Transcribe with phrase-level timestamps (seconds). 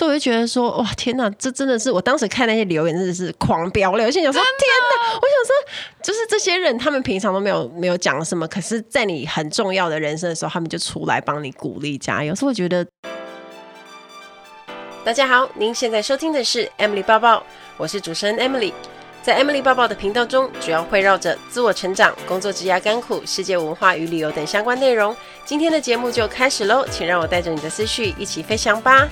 [0.00, 4.02] 所以我就觉得说，哇，天哪，这真的是我当时看那些留言真的是狂飙了。
[4.02, 12.34] 我心想说，天哪，我想说，就是这些人，他们平常都没有没有讲什么，可是在你很重要的人生的时候，他们就出来帮你鼓励加油。
[12.34, 12.82] 所以我觉得，
[15.04, 17.42] 大家好，您现在收听的是 Emily 抱抱，
[17.76, 18.72] 我是主持人 Emily。
[19.22, 25.14] 在 Emily 抱抱的频道中，主要会绕着自我成长、工作、职涯、甘苦、世界文化与旅游等相关内容。
[25.44, 29.06] 今天的节目就开始喽，请让我带着你的思绪一起飞翔吧。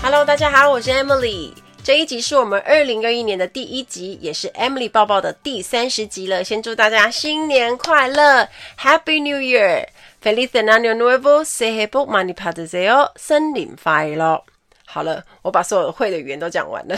[0.00, 1.52] Hello，大家好，我是 Emily。
[1.82, 6.44] 这一集是我们二零二一年的第一集，也是 Emily 抱抱的第三十集了。
[6.44, 8.48] 先祝大家新年快乐
[8.78, 12.52] ，Happy New Year！Feliz Ano nuevo, se h a p o m a n i p a
[12.52, 14.42] d z e o 森林快乐。
[14.86, 16.96] 好了，我把所有的会的语言都讲完了。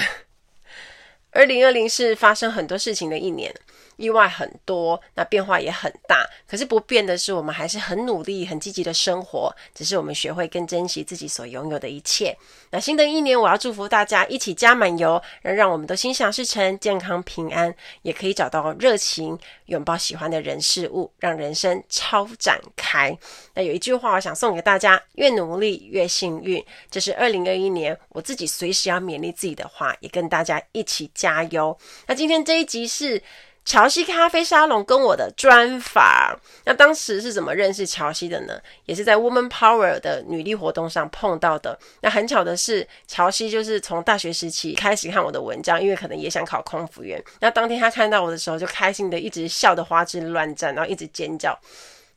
[1.32, 3.54] 二零二零是发生很多事情的一年，
[4.00, 6.26] 意外很多，那变化也很大。
[6.48, 9.54] 可是不变的是，我们还是很努力、很积极的生活。
[9.74, 12.36] 只是我们学会更珍惜自己所拥有的一切。
[12.70, 23.16] 那新的一年，我要祝福大家一起加满油，让让我们都心想事成、健康平安，也可以找到热情，拥抱喜欢的人事物，让人生超展开。
[23.54, 26.64] 那有一句话，我想送给大家：越努力越幸运。
[26.90, 31.76] 这是二零二一年我自己随时要勉励自己的话，也跟大家一起加油。
[32.06, 33.22] 那今天这一集是。
[33.64, 38.58] 乔西咖啡沙龙跟我的专访，那当时是怎么认识乔西的呢？
[38.86, 41.78] 也是在 Woman Power 的女力活动上碰到的。
[42.00, 47.22] 那很巧的是，乔西就是从大学时期开始看我的文章，因为可能也想考空服员。
[47.40, 51.56] 那当天他看到我的时候，就开心的一直笑得花枝乱颤，然后一直尖叫。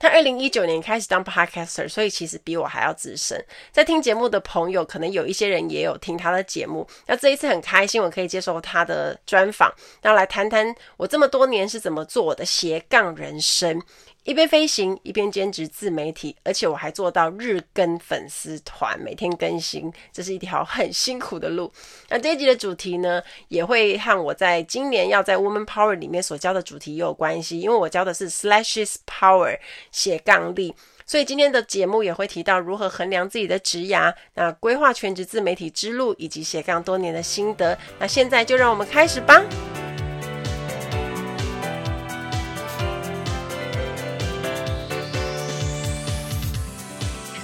[0.04, 3.42] 他二零一九年开始当 podcaster，所以其实比我还要资深。
[3.72, 6.86] 在听节目的朋友，可能有一些人也有听他的节目。
[7.08, 13.82] 那这一次很开心，我可以接受他的专访，那来谈谈我这么多年是怎么做我的斜杠人生。
[14.24, 21.72] 一边飞行一边兼职自媒体，而且我还做到日更粉丝团，每天更新，这是一条很辛苦的路。
[22.10, 29.60] 那这一集的主题呢，也会和我在今年要在 Woman Power 里面所教的主题也有关系，因为我教的是 slash Power
[29.92, 30.74] 斜杠力，
[31.06, 37.78] 所以今天的节目也会提到如何衡量自己的职涯，那规划全职自媒体之路，以及斜杠多年的心得。
[38.00, 39.44] 那现在就让我们开始吧。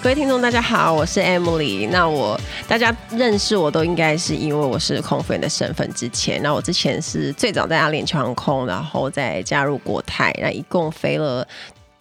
[0.02, 1.90] 各位听众，大家好，我是 Emily。
[1.90, 2.40] 那我
[2.70, 5.94] 大家认识我都应该是因为我是空服员的身份。
[5.94, 11.46] 之前，那我之前是最早在阿联酋航空，然后再加入国泰，那一共飞了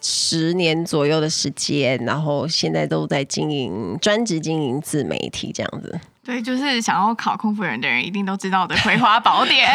[0.00, 6.00] 十年左右的时间，然后现在都在经营专职经营自媒体这样子。
[6.28, 9.66] 对，就是想要考空服员的人一定都知道的《葵花宝典》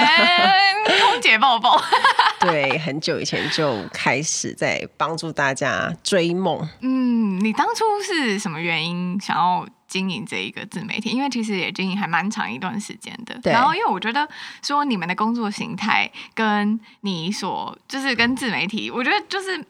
[1.01, 1.81] 空姐报报。
[2.39, 6.69] 对，很久以前就开始在帮助大家追梦。
[6.81, 11.09] 嗯，你当初是什么原因想要经营这一个自媒体？
[11.09, 13.33] 因为其实也经营还蛮长一段时间的。
[13.41, 13.51] 对。
[13.51, 14.29] 然后，因为我觉得
[14.61, 19.65] 说你们的工作形态跟你所就是跟自媒体，我觉得就是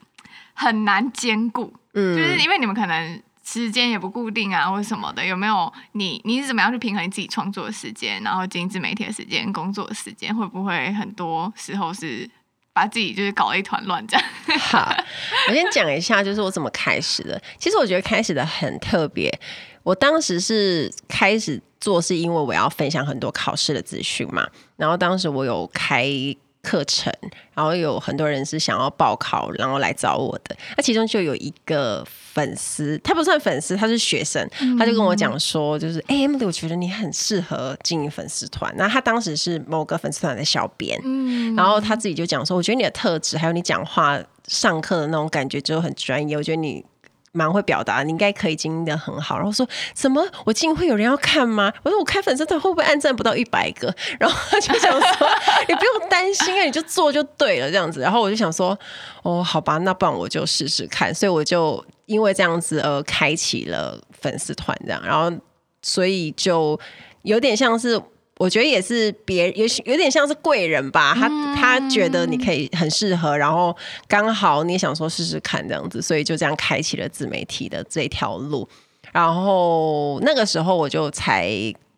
[0.54, 1.74] 很难兼顾。
[1.94, 2.18] 嗯。
[2.18, 3.24] 就是因为你们可能。
[3.44, 6.22] 时间也不固定啊，或者什么的，有没有你？
[6.24, 12.30] 你是怎么样去平衡你自己创作的时间，然后经营自媒体的时间、工作的时间，会不会很多时候是
[12.72, 14.26] 把自己就是搞了一团乱这样？
[14.60, 14.96] 好，
[15.50, 17.42] 我先讲一下，就是我怎么开始的。
[17.58, 19.30] 其实我觉得开始的很特别。
[19.84, 24.48] 我当时是开始做，是因为我要分享很多考试的资讯嘛。
[24.78, 26.08] 然后当时我有开。
[26.64, 27.14] 课程，
[27.54, 30.56] 然后有很多人是想要报考，然后来找我的。
[30.76, 38.74] 那其中就有一个粉丝，他不算粉丝，他是学生，他就跟我讲说，就是哎、嗯欸、Emily，我觉得你很适合经营粉丝团。
[38.78, 46.36] 那他当时是某个粉丝团的小编，嗯，然后他自己就讲说，我觉得你的特质，还有你讲话、上课的那种感觉，就很专业。
[46.38, 46.84] 我觉得你。
[47.34, 49.38] 蛮会表达，你应该可以经营的很好。
[49.38, 51.74] 然后说什么我经营会有人要看吗？
[51.84, 53.94] 我说我开粉丝团会不会按赞不到一百个？
[54.20, 55.28] 然后他就想说
[55.68, 58.00] 你不用担心啊，你就做就对了这样子。
[58.00, 58.78] 然后我就想说
[59.24, 61.14] 哦，好吧，那不然我就试试看。
[61.14, 65.36] 所以我就因为这样子而开启了粉丝团这样，然后
[65.82, 66.80] 所以就
[67.24, 68.00] 有点像是。
[68.40, 73.76] 我觉得也是别有有点像是贵人吧，他他觉得你可以很适合，然后
[74.08, 78.68] 刚好你也想说试试看这样子，所以就这样开启了自媒体的这条路。
[79.12, 81.52] 然后那个时候我就才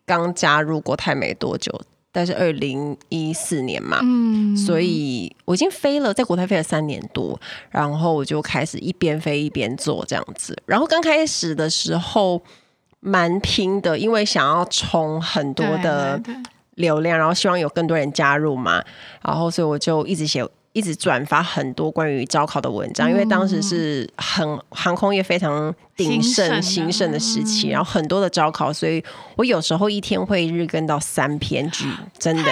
[0.04, 1.72] 刚加入国泰没多久，
[2.12, 7.40] 但是二零一四年嘛，嗯，所以我已经飞了，在国泰飞了三年多，
[7.70, 10.54] 然后我就开始一边飞一边做这样子。
[10.66, 12.42] 然后刚开始的时候。
[13.06, 16.20] 蛮拼的，因为想要冲很多的
[16.74, 18.82] 流量，然后希望有更多人加入嘛，
[19.22, 29.00] 然后所以我就一直写，一直转发很多关于招考的文章，因为当时是很航空业非常鼎盛兴盛的时期，然后很多的招考，所以
[29.36, 31.86] 我有时候一天会日更到三篇剧，
[32.18, 32.42] 真的。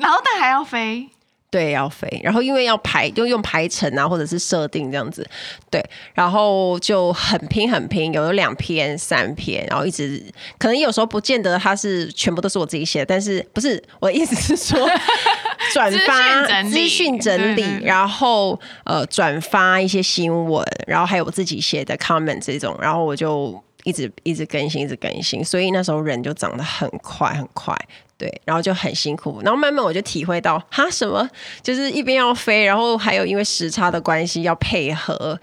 [0.00, 1.06] 然后但还要飞。
[1.50, 5.26] 对，要飞，然后因为要排，就用排程啊，或者是设定这样子，
[5.70, 10.22] 对，然后就很拼很拼，有两篇、三篇，然后一直
[10.58, 14.86] 可能有时候不见得它是全部都是我自己写的，但是不是我的意思是说
[15.72, 27.74] 转发资讯整理，整理然后呃转发一些新闻，然后还有我自己写的 comment 这种，然后我就一直一直更新，一直更新，所以那时候人就长得很快很快。
[28.18, 31.26] 对，然后就很辛苦，然后慢慢我就体会到，哈，什么
[31.62, 35.40] 就是一边要飞，然后还有因为时差的关系要配合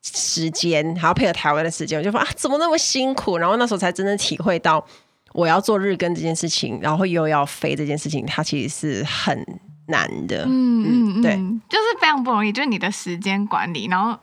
[0.00, 3.36] 时间，还要配合台湾的时间，我就说啊，怎么那么辛苦？
[3.36, 4.86] 然后那时候才真正体会到，
[5.32, 9.44] 我要做日更这件事情，然后又要飞这件事情，它其实是很
[9.88, 10.44] 难的。
[10.46, 11.34] 嗯嗯，对，
[11.68, 14.16] 就是非常不容易，就是你的时间管理，然后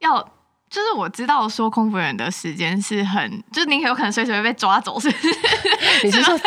[0.00, 0.35] 要。
[0.76, 5.34] 就是我知道说空服员的时间是很，就是你有可能随时会被抓走，是不是？
[6.04, 6.38] 你是说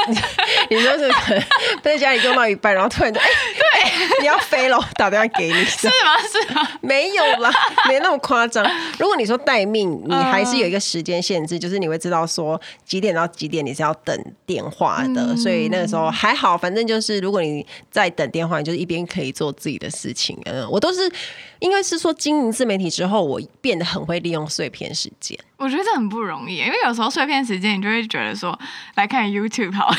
[0.70, 1.44] 你，说是可能
[1.82, 5.94] 在家里用到一半，然后突然就哎，欸、对，你要飞了，打电话给你，是吗？
[6.32, 6.70] 是吗？
[6.82, 7.50] 没有啦，
[7.88, 8.64] 没那么夸张。
[9.00, 14.16] 如果你说待命，你还是有一个时间限制，就是你会知道说几点到几点你是要等
[14.46, 20.40] 电话的，嗯、所以那个时候还好，反正就是如果你在等电话，你就是一边可以做自己的事情。
[20.46, 21.12] 嗯，我都是。
[21.60, 25.38] 应该是说经营自媒体之后，我变得很会利用碎片时间。
[25.58, 28.58] 我觉得这很不容易，因为有时候碎片时间，你就会觉得说，
[28.96, 29.94] 来看 YouTube 好，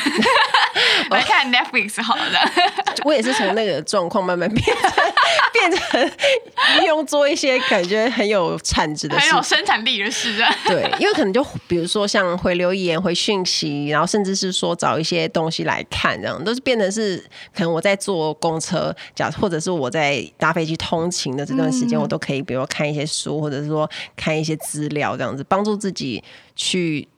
[1.11, 2.23] 来看 Netflix 好了。
[3.05, 4.91] 我也是从那个状况慢慢变成
[5.53, 6.07] 变成
[6.79, 10.45] 利用做一些感觉很有产值的事，很有生产力的事。
[10.67, 17.19] 对，因为可能就比如说像回留言、回讯息，然后甚至是说找一些东西来看，这样都是变成是
[17.55, 25.45] 可能我在坐公车，假或者是我在搭飞机通勤的这段时间，嗯、我都可以，比如说看一些书，或者是说看一些资料这样子。
[25.49, 26.23] 帮助自己
[26.55, 27.09] 去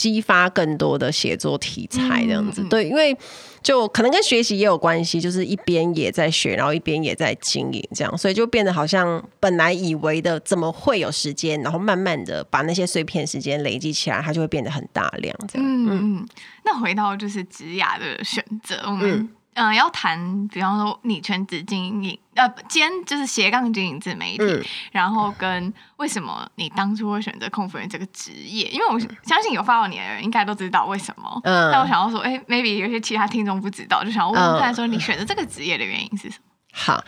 [0.00, 3.14] 激发更多的写作题材，这样子、嗯、对，因为
[3.62, 15.68] 就可能跟学习也有关系，就是一边也在学，然后一边也在经营，这样，所以就变得好像本来以为的怎么会有时间，然后慢慢的把那些碎片时间累积起来，它就会变得很大量，这样。
[15.68, 16.28] 嗯嗯。
[16.64, 19.74] 那回到就是职涯的选择，我们、嗯。
[19.74, 28.68] 要谈，比方说你全职经营，呃，兼就是斜杠经营自媒体，嗯、然后跟为什么你当初会选择空服员这个职业？
[28.68, 31.40] 因为我相信有 follow 你的人应该都知道为什么。
[31.44, 36.44] 嗯，但我想要说，哎、欸，maybe 有些其他听众不知道，就想要问问看，说你选择这个职业的原因是什么？
[36.72, 37.04] 好，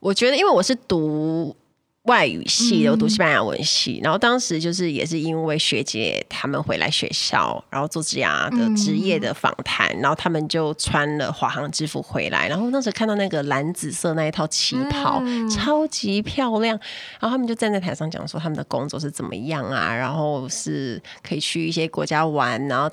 [0.00, 1.56] 我觉得因为我是读。
[2.04, 16.76] 外语系的，我读西班牙文系，嗯、然后当时就是也是因为学姐他们回来学校，然后做职涯的职业的访谈，嗯、然后他们就穿了华航制服回来，然后当时看到那个蓝紫色那一套旗袍，嗯、超级漂亮，
[17.20, 22.90] 然后他们就站在台上讲说他们的工作是怎么样啊，然后是可以去一些国家玩，然后。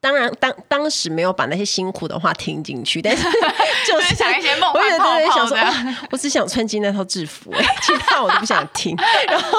[0.00, 3.24] 当然，当当时没有把那些辛苦的话听进去，但是
[3.86, 5.96] 就是想一些梦幻泡泡的。
[6.12, 7.52] 我只想穿进那套制服，
[7.82, 8.96] 其他我都不想听。
[9.26, 9.58] 然后，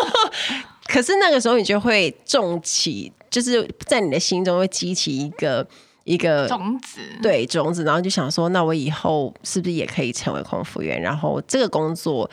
[0.87, 5.67] 可是那个时候你就会重起，就是在你的心中会激起一个
[6.03, 11.01] 一个种子，对种子，然后就想说，那我以后是不是也可以成为空服员？
[11.01, 12.29] 然后这个工作。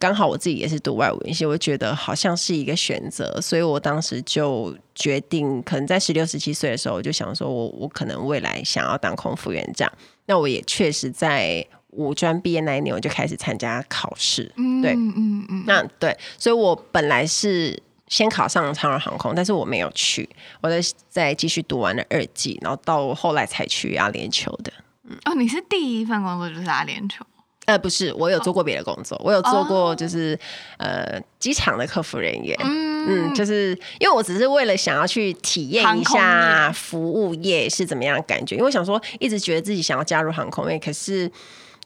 [0.00, 9.92] 刚好我自己也是读外文系，我觉得好像是一个选择，所以我当时就决定，可能在十六、十七岁的时候，我就想说我我可能未来想要当空服员这样。
[10.26, 14.52] 那我也确实在五专毕业那一年，我就开始参加考试。
[14.54, 17.76] 嗯，对，嗯嗯嗯，那对，所以我本来是
[18.08, 20.28] 先考上长荣航空，但是我没有去，
[20.60, 24.72] 我在再继续读完了二季，然后到后来才去阿联酋的。
[25.04, 27.20] 嗯，哦，你是第一份工作就是阿联酋。
[27.66, 29.26] 呃，不是，我有做过别的工作，oh.
[29.26, 30.38] 我有做过就是、
[30.78, 30.88] oh.
[30.88, 41.30] 呃机场的客服人员，嗯，嗯，就是因为我只是为了想要去体验一下服务业是怎么样的感觉，因为我想说一直觉得自己想要加入航空业，可是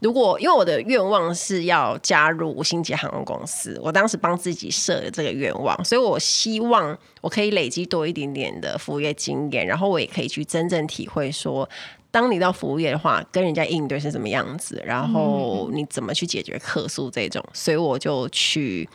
[0.03, 11.69] 如果因为我的愿望是要加入五星级航空公司，我当时帮自己设了这个愿望，所以我希望我可以累积多一点点的服务业经验，然后我也可以去真正体会说。
[12.11, 18.87] 当你到服务业的话，跟人家应对是什么样子，然后你怎么去解决客诉这种，所以我就去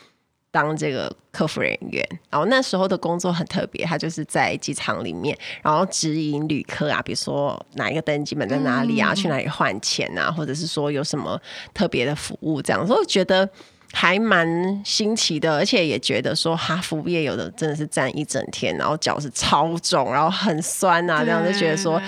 [0.51, 2.07] 当这个客服人员。
[2.29, 11.39] 然后那时候的工作很特别，他就是在机场里面，然后指引旅客啊，比如说哪一个登机门在哪里啊，去哪里换钱啊，或者是说有什么
[11.73, 13.49] 特别的服务这样，所以我觉得
[13.93, 22.01] 还蛮新奇的，而且也觉得说哈，服务业有的真的是站一整天，然后脚是超肿，然后很酸啊，这样就觉得说。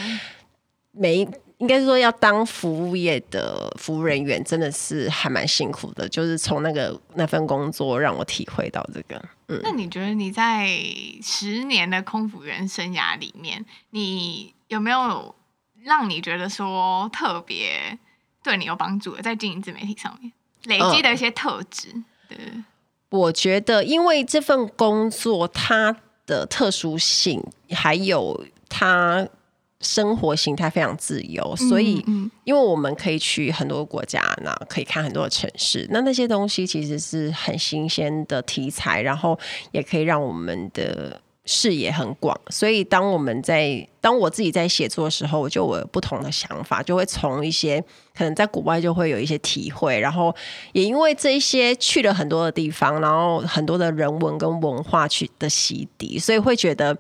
[0.92, 1.26] 每
[1.60, 6.08] 应该说要当服务业的服务人员，真的是还蛮辛苦的。
[6.08, 9.22] 就是从那个那份工作让我体会到这个。
[9.50, 10.70] 嗯，那你觉得你在
[11.22, 15.36] 十年的空服员生涯里面，你有没有
[15.84, 18.00] 让你觉得说特别
[18.42, 20.32] 对你有帮助的，在经营自媒体上面
[20.64, 21.90] 累积的一些特质？
[21.94, 22.38] 嗯、对，
[23.10, 29.28] 我觉得因为这份工作它的特殊性，还有它。
[29.82, 32.04] 生活形态非常自由，所以
[32.44, 39.40] 因为我们可以去很多国家，那可以看很多的城市，那那些东西其实是很新鲜的题材，然后
[39.72, 42.38] 也可以让我们的视野很广。
[42.50, 47.82] 所以当我们在当我自己在写作的时候，我就有不同的想法，就会从一些
[48.14, 50.36] 可能在国外就会有一些体会，然后
[50.74, 56.98] 也因为这一些去了很多的地方，然后很多的人文跟文化去的洗涤，所以会觉得。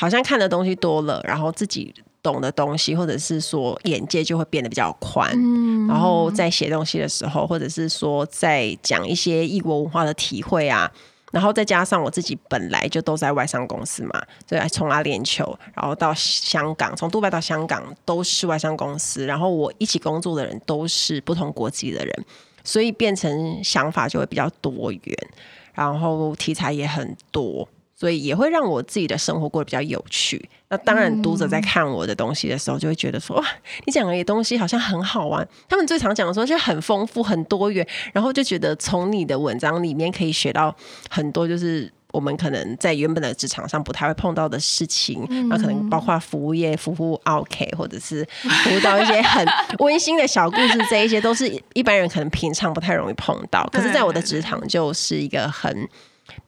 [0.00, 5.28] 好像看的东西多了，然后自己懂的东西，或者是说眼界就会变得比较宽。
[5.34, 10.88] 嗯，然后在写东西的时候，或者是说在讲一些异国文化的体会啊，
[11.32, 22.24] 然后再加上我自己本来就都在外商公司嘛，所以从阿联酋，然后到香港，从杜拜到香港都是外商公司，然后我一起工作的人都是不同国籍的人，
[22.62, 25.28] 所以变成想法就会比较多元，
[25.74, 27.68] 然后题材也很多。
[27.98, 30.48] 所以也会让我自己的生活过得比较有趣。
[30.68, 33.44] 那当然，读者在看我的东西的时候，就会觉得说：“哇，
[33.86, 40.72] 你讲的东西好像很好玩。”他们最常讲的说就很丰富、很多元，然后就觉得从你的文章里面可以学到
[41.10, 45.26] 很多，就是我们可能在原本的职场上不太会碰到的事情。
[45.48, 48.24] 那可能包括服务业、服务 OK，或者是
[48.64, 49.44] 服务到一些很
[49.80, 53.68] 温馨的小故事，这一些都是一般人可能平常不太容易碰到。
[53.72, 55.88] 可是，在我的职场就是一个很。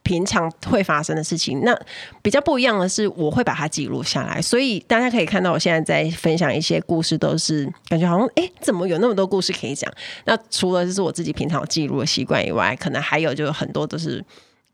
[0.02, 1.78] 平常会发生的事情，那
[2.22, 9.92] 比较不一样的是，我会把它记录下来，所以大家可以看到，我现在在分享一些故事，都是感觉好像，哎，怎么有那么多故事可以讲？
[10.24, 14.24] 那除了就是我自己平常记录的习惯以外，可能还有就是很多都是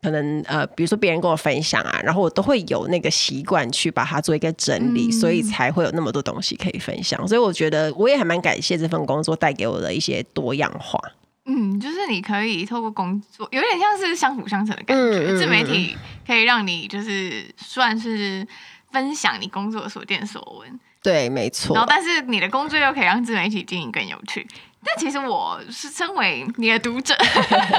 [0.03, 7.27] 可能呃，比如说别人跟我分享啊，然后我都会有那个习惯去把它做一个整理，所以才会有那么多东西可以分享。
[7.27, 11.01] 所以我觉得我也还蛮感谢这份工作带给我的一些多样化。
[11.47, 15.37] 嗯，就是你可以透过工作，有点像是相辅相成的感觉。
[15.37, 18.47] 自媒体可以让你就是算是
[18.91, 21.75] 分享你工作所见所闻，对，没错。
[21.75, 24.47] 然后，但是你的工作又可以让自媒体经营更有趣。
[24.87, 27.13] 但其实我是身为你的读者，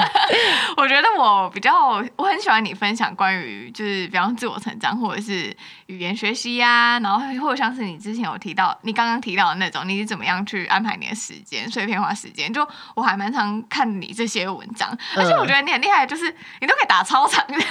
[0.75, 12.51] 我觉得我比较我很喜欢你分享关于就是比方自我成长或者是语言学习呀、啊，然后或者像是你之前有提到你刚刚提到的那种，你是怎么样去安排你的时间碎片化时间？
[12.51, 16.25] 就我还蛮常看你这些文章，而且我觉得你很厉害，就是
[16.59, 17.69] 你都可以打超长的， 就是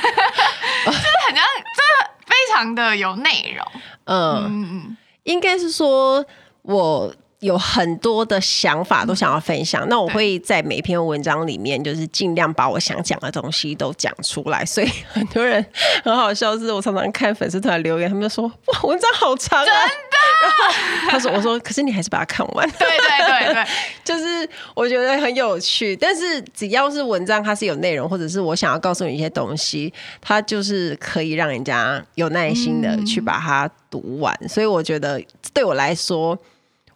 [1.28, 3.66] 很像，就是非常的有内容。
[4.04, 4.46] 嗯
[4.86, 6.24] 嗯，应该是说
[6.62, 7.14] 我。
[7.40, 14.64] 有很多的想法都想要分享，嗯、那我会在每篇文章里面，就是尽量把我想讲的东西都讲出来。
[14.64, 15.64] 所以很多人
[16.02, 19.82] 很好笑，是我常常看粉丝团留言，他们就说：“哇，文章好长啊！”真的。
[20.42, 23.66] 然后他说：“我说，可是你还是把它看完。”对对对对，
[24.02, 25.94] 就是我觉得很有趣。
[25.94, 34.34] 但是只要是文章，它是有内容，或者是我想要告诉你一些东西，它就是可以让人家有耐心的去把它读完。
[34.40, 36.38] 嗯、所以我觉得对我来说。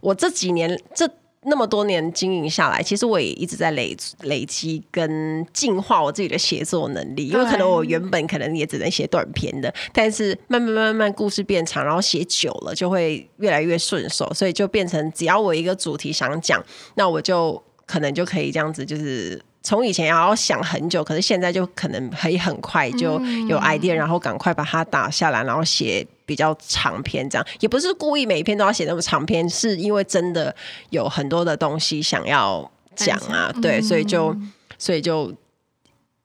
[0.01, 1.09] 我这几年这
[1.45, 7.29] 那么多年经营下来，其实我也一直在累累积跟进化我自己的写作能力。
[7.29, 16.63] 因为可能我原本可能也只能写短篇的，但是慢慢慢慢故事变长，然后写久了就会越来越顺手，所以就变成只要我一个主题想讲，
[16.97, 23.13] 那我就可能就可以这样子，就是从以前要想很久，可是现在就可能可以很快就
[23.49, 26.07] 有 idea，然后赶快把它打下来，然后写。
[26.31, 30.55] 比较长篇，这样也不是故意每一篇都要写那么长篇，是因为真的
[30.91, 34.37] 有很多的东西想要讲啊，对，所以就
[34.79, 35.35] 所以就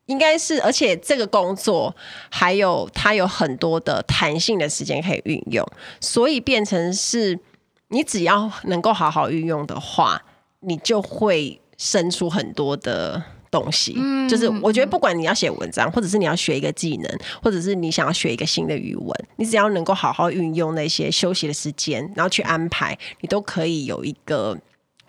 [0.06, 1.96] 应该是，而且这个工作
[2.30, 5.68] 还有它有很多的弹性的时间可以运用，
[6.00, 7.40] 所以变成是
[7.88, 10.22] 你只要能够好好运用的话，
[10.60, 13.24] 你就会生出很多的。
[13.56, 13.96] 东西，
[14.28, 24.58] 就是我觉得不管你要写文章，或者是你要学一个技能，或者是你想要学一个新的语文，你只要能够好好运用那些休息的时间，然后去安排，你都可以有一个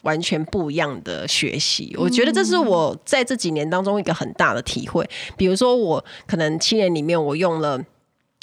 [0.03, 1.93] 完全不一样的学习。
[1.99, 5.05] 我觉得这是我在这几年当中一个很大的体会。
[5.37, 7.83] 比如说，我可能七年里面，我用了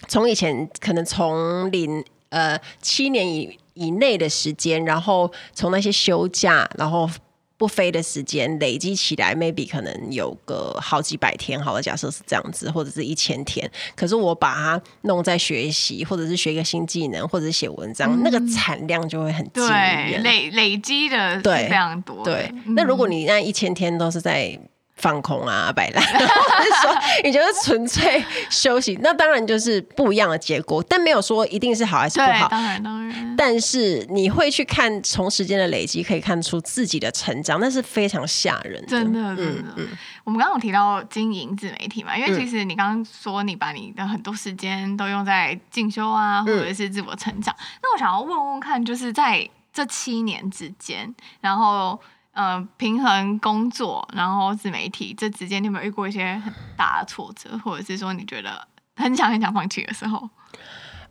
[0.09, 7.09] 从以前可能从零呃七年以以内的时间，然后从那些休假，然后。
[7.57, 11.61] 不飞的时间累积起来，maybe 可能有个好几百天。
[11.61, 13.69] 好了，假设是这样子，或者是一千天。
[13.95, 22.23] 可是我把它弄在学习，或者是学一个新技能，或者是写文章，嗯、那个产量就会很惊人，累累积的对非常多。
[22.23, 24.59] 对，嗯、那如果你那一千天都是在。
[25.03, 30.81] 放空啊，摆烂， 或者说你觉得纯粹休息，那当然就是不一样的结果。
[30.87, 33.35] 但没有说一定是好还是不好，当然当然。
[33.35, 38.87] 但是你会去看从时间的累积，可以看出自己的成长，那是非常吓人的。
[38.87, 39.73] 真的，真的。
[39.75, 39.87] 嗯嗯、
[40.23, 47.53] 我们刚刚有提到经营自媒体嘛，因为其实你刚刚说你把你的很多时间都用在进修啊，或者是自我成长。
[47.59, 51.99] 嗯、那我想要问问看，就是在这七年之间，然后。
[52.33, 60.29] 呃，平衡工作，然后自媒体，这之间你有没有遇过一些很大的挫折，或者是说你觉得很想很想放弃的时候？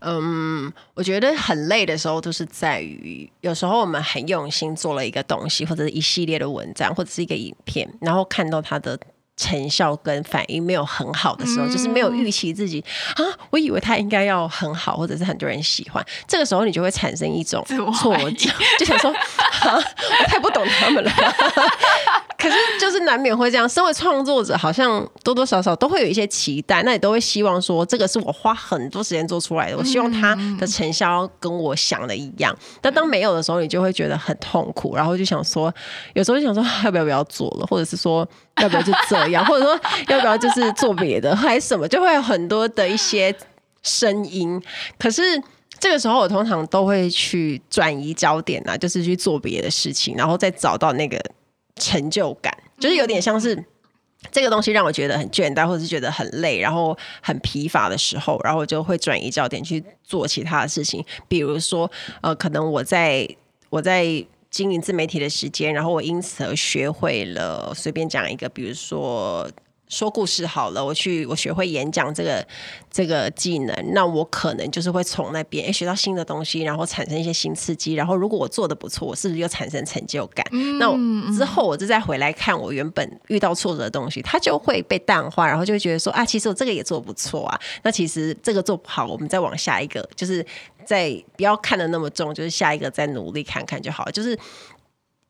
[0.01, 8.99] 嗯，我觉得很累的时候，都是在于有时候我们很用心做了一个东西，或者是一系列的文章，或者是一个影片，然后看到它的。
[9.43, 12.83] 成效跟反应没有很好的时候，嗯、就是没有预期自己
[13.17, 13.21] 啊，
[13.51, 16.05] 我以为他应该要很好，或者是很多人喜欢。
[16.29, 21.11] 这个时候你就会产生一种挫折，就想说啊，我太不懂他们了。
[22.43, 23.69] 可是就是难免会这样。
[23.69, 32.53] 身为创作者，好像多多少少都会有一些期待，那你都会希望说，这个是我花很多时间做出来的，我希望它的成效跟我想的一样。
[32.81, 35.73] 但当没有的时候，你就会觉得很痛苦，然后就想说，
[36.15, 38.29] 有时候就想说，要不要不要做了，或者是说。
[38.61, 43.35] 要不要就这样， 或者说要不要就是做别的，还是什么，就会有很多的一些
[43.83, 44.63] 声音。
[44.99, 45.23] 可是
[45.81, 51.19] 这个时候，我通常都会去转移焦点啊，就是去做别的事情，然后再找到那个
[51.83, 53.65] 成就感，就是有点像是
[54.31, 63.29] 这个东西让我觉得很倦怠，或者是觉得很累，然后很疲乏的时候，然后我就会转移焦点去做其他的事情，比如说呃，可能我在
[63.71, 64.25] 我在。
[64.53, 69.51] 经营自媒体的时间，然后我因此而学会了，随便讲一个，比如说。
[69.93, 72.45] 说故事好了，我去我学会演讲这个
[72.91, 80.47] 这个技能，那我可能就是会从那边诶学到新的东西，然后产生一些新刺激，然后如果我做的不错，我是不是又产生成就感？
[80.53, 80.97] 嗯、那我
[81.37, 87.61] 之后我就再回来看我原本遇到挫折的东西，它就会被淡化，然后就会觉得说啊，其实我这个也做不错啊。
[87.83, 90.43] 那其实这个做不好，我们再往下一个，就是
[90.87, 94.11] 再不要看的那么重，就是下一个再努力看看就好了。
[94.11, 94.39] 就是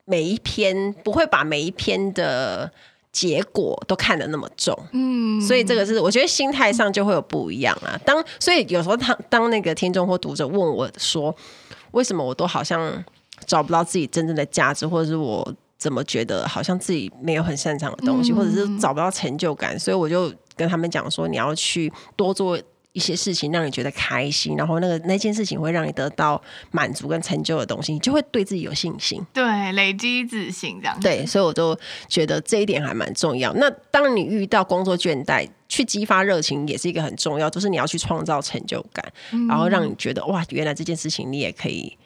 [0.04, 2.70] 每一篇不会把每一篇的。
[3.12, 7.98] 结果都看得那么重，嗯，所以这个是我觉得心态上就会有不一样啊。
[8.04, 11.34] 当所以有时候他当那个听众或读者问我说，
[11.90, 13.04] 为什么我都好像
[13.46, 15.46] 找不到自己真正的价值，或者是我
[15.76, 22.58] 怎么觉得好像自己没有很擅长的东西，或者是找不到成就感，所以我就跟他们讲说，你要去多做。
[22.92, 29.24] 一些事情让你觉得开心，然后那个那件事情会让你得到满足跟成就的东西，你就会对自己有信心。
[29.32, 31.00] 对，累积自信这样。
[31.00, 31.78] 对，所以我就
[32.08, 33.52] 觉得这一点还蛮重要。
[33.54, 41.96] 那当你遇到工作倦怠，去激发热情也是一个很重要，就是你要去创造成就感，嗯、然后让你觉得哇，原来这件事情你也可以。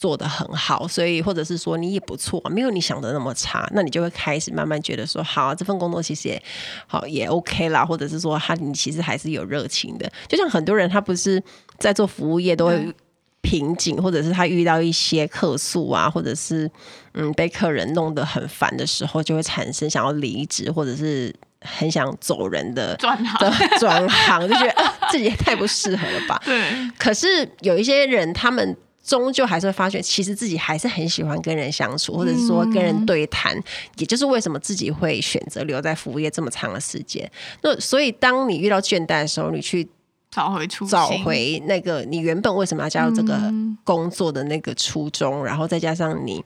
[0.00, 6.42] 做得很好，所以或者是说你也不错，没有你想的那么差，那你就会开始慢慢觉得说，好，这份工作其实也
[6.86, 10.10] 好也 OK 啦，或者是说他你其实还是有热情的。
[10.26, 11.42] 就像很多人他不是
[11.78, 12.94] 在做服务业都会
[13.42, 16.70] 瓶颈，或者是他遇到一些客诉啊，或者是
[17.12, 26.40] 嗯被客人弄得很烦的时候，就会产生想要离职或者是很想走人的转行的 转行，就觉得、啊、自己也太不适合了吧？
[26.46, 26.90] 对。
[26.98, 28.74] 可是有一些人他们。
[29.10, 33.64] 终究还是会发现，其实自己还是很喜欢跟人相处，或者是说跟人对谈，嗯、
[33.96, 37.28] 也就是为什么自己会选择留在服务业这么长的时间。
[37.62, 39.88] 那所以，当你遇到倦怠的时候，你去
[40.30, 46.44] 找回初，找回那个你原本为什么要加入这个工作的那个初衷，嗯、然后再加上你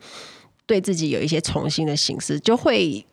[0.65, 3.05] 对自己有一些重新的形式，就会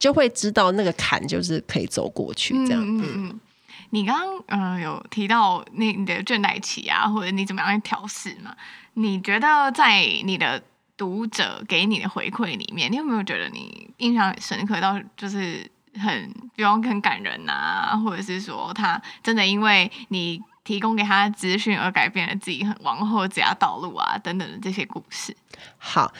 [0.00, 2.54] 就会知道那个坎就是可以走过去。
[2.66, 3.04] 这样，嗯。
[3.14, 3.40] 嗯
[3.88, 8.54] 你刚刚嗯、有提到那你的倦怠期啊，或者你怎么样去调试嘛？
[8.94, 10.62] 你觉得在你的
[10.96, 25.36] 读者给你的回馈里面，你有没有觉得你印象深刻到就是很比方很感人啊，或者是说他真的因为你提供给他资讯而改变了自己往后这条道路啊等等的这些故事？
[25.76, 26.12] 好。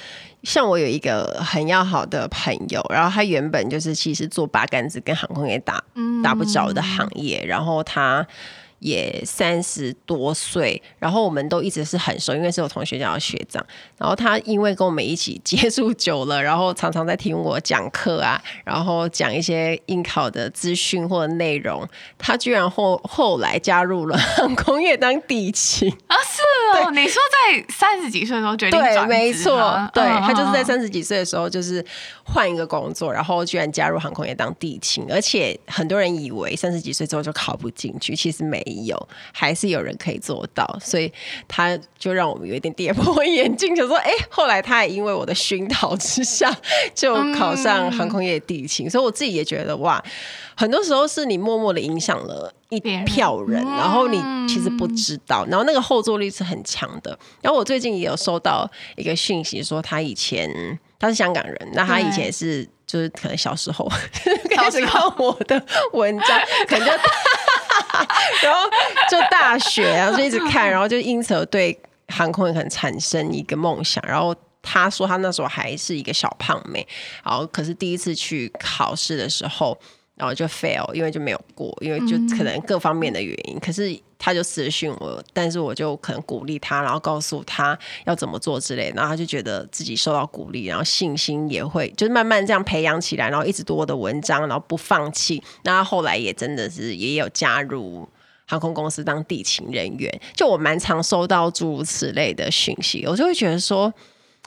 [0.42, 5.84] 像我有一个很要好的朋友，然后他原本就是其实做八竿子跟航空也打
[6.24, 8.26] 打不着的行业，然后他
[8.80, 13.64] 也三十多岁，然后我们都一直是很熟，因为是我同学家的学长。
[13.96, 21.86] 然后他因为跟我们一起接触久了，然后常常在听我讲课啊，然后讲一些应考的资讯或者内容，
[22.18, 31.84] 他居然后后来加入了 航空业当地勤啊，是哦，你说在三十几岁的时候决定对，没错，对，嗯、他就是在三十几岁的时候，就是
[32.24, 41.12] 换一个工作，然后居然加入航空业当地勤，而且很多人以为三十几岁之后就考不进去，其实没有，还是有人可以做到，所以
[41.46, 46.54] 他就让我们有一点跌破眼镜，就说，哎， 后来他也因为我的熏陶之下，
[46.94, 50.02] 就考上航空业地勤，嗯、所以我自己也觉得哇。
[50.56, 57.18] 很多时候是你默默的影响了一票人，然后你其实不知道，然后那个后坐力是很强的。
[57.40, 63.90] 然后我最近也有收到一个讯息，说他以前他是香港人，那他以前也是就是可能小时候
[64.50, 66.92] 开始 看我的文章，可能就
[68.42, 68.68] 然后
[69.10, 74.02] 就大学，然后就一直看，然后就因此对航空也可能产生一个梦想。
[74.06, 76.86] 然后他说他那时候还是一个小胖妹，
[77.24, 79.78] 然后可是第一次去考试的时候。
[80.20, 83.56] 然后就 fail，因为就没有过，因为就可能各方面的原因。
[83.56, 88.92] 嗯、可是他就私讯我，但是我就可能鼓励他，然后告诉他要怎么做之类。
[88.94, 95.42] 然后他就觉得自己受到鼓励，然后信心也会就是慢慢这样培养起来，然后一直读我的文章，然后不放弃。
[95.64, 98.06] 那他后来也真的是也有加入
[98.46, 100.20] 航空公司当地勤人员。
[100.34, 103.90] 就我蛮常收到诸如此类的讯息，我就会觉得说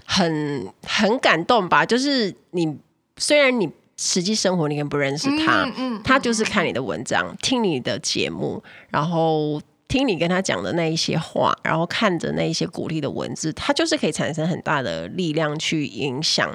[0.05, 1.83] 很很感动吧。
[1.83, 2.77] 就是你
[3.17, 3.67] 虽然你。
[3.95, 16.51] 实际生活你也不认识他，嗯嗯、他就是看你的文章，听你的节目，然后听你跟他讲的那一些话，然后看着那一些鼓励的文字，他就是可以产生很大的力量去影响，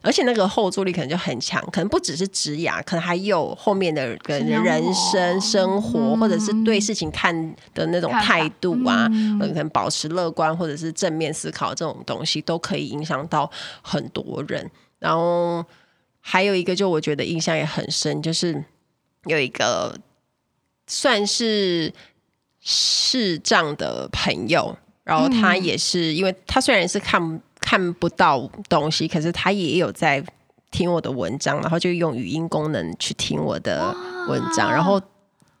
[0.00, 7.34] 而且那个后坐力可能就很强，可能不只是职涯，可能还有后面的人人生生活，嗯、或者是对事情看
[7.74, 13.50] 的那种态度啊，嗯、可能保持乐观或者是正面思考这种东西，都可以影响到
[13.82, 15.64] 很多人，然后。
[16.20, 18.64] 还有一个，就我觉得印象也很深，就是
[19.24, 19.98] 有一个
[20.86, 21.92] 算是
[22.60, 30.24] 视障的朋友，然后他也是，因为他虽然是看看不到东西，可是他也有在
[30.70, 33.94] 听我的文章，然后就用语音功能去听我的
[34.28, 35.00] 文章，然后。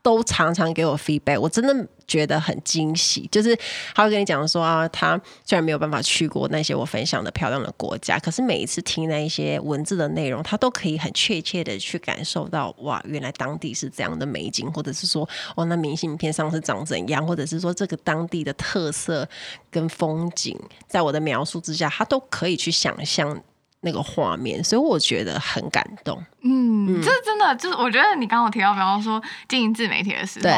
[0.02, 3.28] 都常常给我 feedback，我真的觉得很惊喜。
[3.30, 3.56] 就是
[3.94, 19.28] 他会跟你讲说啊，他虽然没有办法去过那些我分享的漂亮的国家，可是每一次听那一些文字的内容，他都可以很确切的去感受到，哇，原来当地是这样的美景，或者是说，哦，那明信片上是长怎样，或者是说这个当地的特色
[19.70, 23.40] 跟风景，在我的描述之下，他都可以去想象。
[23.82, 26.22] 那个画面，所以我觉得很感动。
[26.42, 29.18] 嗯，这真的就是，我觉得你刚刚有提到，比方说
[29.48, 30.52] 经营自媒体的时候，对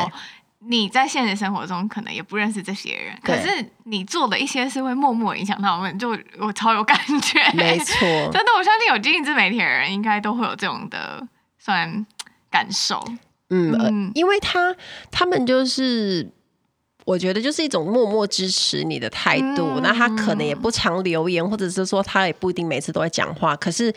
[0.66, 7.40] 你在现实生活中可能也不认识这些人，可是你做的一些事会默默影响到我们，就我超有感觉。
[7.54, 7.98] 没错，
[8.32, 11.26] 真的，我相信有经营自媒体的人，应该都会有这种的
[11.58, 12.06] 算
[12.50, 13.04] 感受。
[13.50, 14.74] 嗯，嗯，因为他
[15.10, 16.30] 他们就是。
[17.04, 23.56] 我觉得就是一种默默支持你的态度，嗯、那他可能也不常留言，或者是说他也不一定每次都会讲话。
[23.56, 23.92] 可是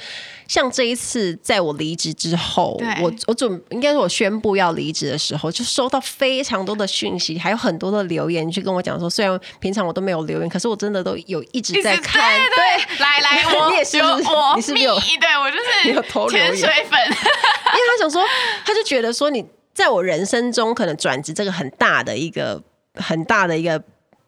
[0.48, 12.40] 像这一次，在我离职之后，我我准应该是我宣布要离职的时候，就收到非常多的讯息，还有很多的留言去跟我讲说，虽然平常我都没有留言，可是我真的都有一直在看。
[12.40, 15.00] 对，对，对，来来， 我你也是，我你是不是有？
[15.00, 18.24] 对，我就是有投潜水粉， 因为他想说，
[18.66, 22.64] 他就觉得说你在我人生中可能转职这个很大的一个。
[22.96, 23.82] 很大的一个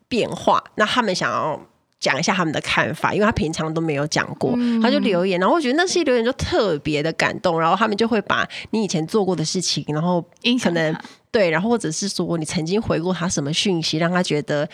[0.08, 1.60] 变化，那他们想要
[2.00, 10.24] 讲一下他们的看法，因为他平常都没有讲过，嗯、他就留言，然后我觉得那些留言就特别的感动，然后他们就会把你以前做过的事情，然后
[10.64, 10.96] 可能。
[11.30, 14.68] 对，然后或者是说你曾经回过他什么讯息，让他觉得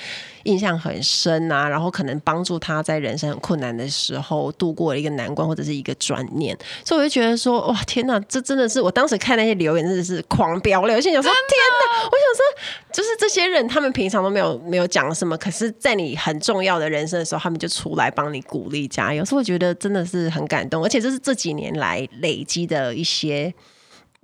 [0.44, 23.54] 印象很深啊，然后可能帮助他在人生很困难的时候度过了一个难关或者是一个转念，所以我就觉得说哇天哪，这真的是我当时看那些留言真的是狂飙了，我心想说天哪，我想说就是这些人他们平常都没有没有讲什么，可是在你很重要的人生的时候，他们就出来帮你鼓励加油，所以我觉得真的是很感动，而且这是这几年来累积的一些。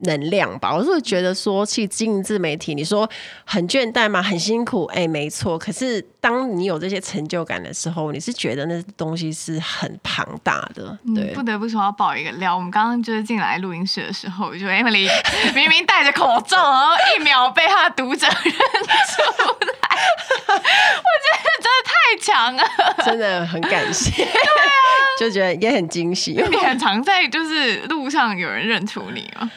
[0.01, 3.09] 能量吧，我是觉得说去经营自媒体，你说
[3.45, 4.21] 很倦怠吗？
[4.21, 5.57] 很辛苦，哎、欸，没错。
[5.57, 10.97] 可是当你有这些成就感的时候，你是觉得那东西是很庞大的。
[11.13, 12.55] 对，嗯、不得不说要爆一个料。
[12.55, 15.09] 我们刚刚就是进来录音室的时候，就 Emily
[15.53, 19.89] 明明戴着口罩，然后一秒被他的读者认出来，
[20.47, 22.63] 我觉得真的太强了，
[23.03, 24.11] 真的很感谢。
[24.11, 24.79] 对啊，
[25.19, 26.31] 就觉得也很惊喜。
[26.49, 29.49] 你很常在就是路上有人认出你吗？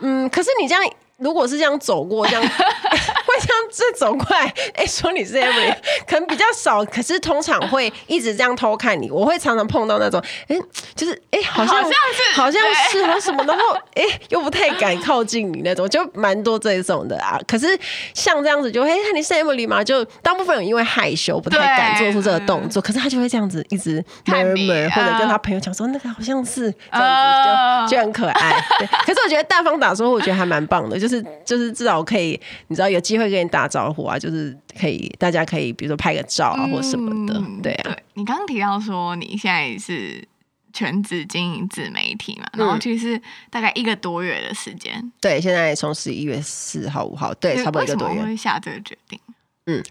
[0.00, 5.74] 嗯，可是你这样，如果是这样走过，这样 会这样这走过来，哎、欸，说你是 Emily，
[6.06, 9.10] 可能比较少，可是通常会一直这样偷看你。
[9.10, 10.62] 我会常常碰到那种，哎、欸，
[10.94, 17.40] 就是哎、欸，好像好像是好像是和什么，然后哎、欸，又不太敢靠近你那种，就蛮多这种的啊。
[17.46, 17.66] 可是
[18.14, 19.82] 像这样子就，哎，看你是 Emily 吗？
[19.82, 22.80] 就大部分人因为害羞，不太敢做出这个动作。
[22.80, 28.64] 可是他就会这样子一直 murmur，或者跟他朋友讲说，那个好像是这样子，就就很可爱。
[28.78, 37.82] 对，可是我觉得大方打招呼，我觉得还蛮棒的，就是就是至少可以，你知道有机会跟你打招呼啊，就是可以大家可以比如说拍个照啊或什么的，对啊。
[37.84, 40.26] 对，你刚刚提到说你现在是
[40.72, 45.12] 全职经营自媒体嘛，然后其实大概一个多月的时间。
[45.20, 48.22] 对，现在从十一月四号五号，对，差不多一个多月。
[48.22, 49.18] 会下这个决定？
[49.66, 49.82] 嗯，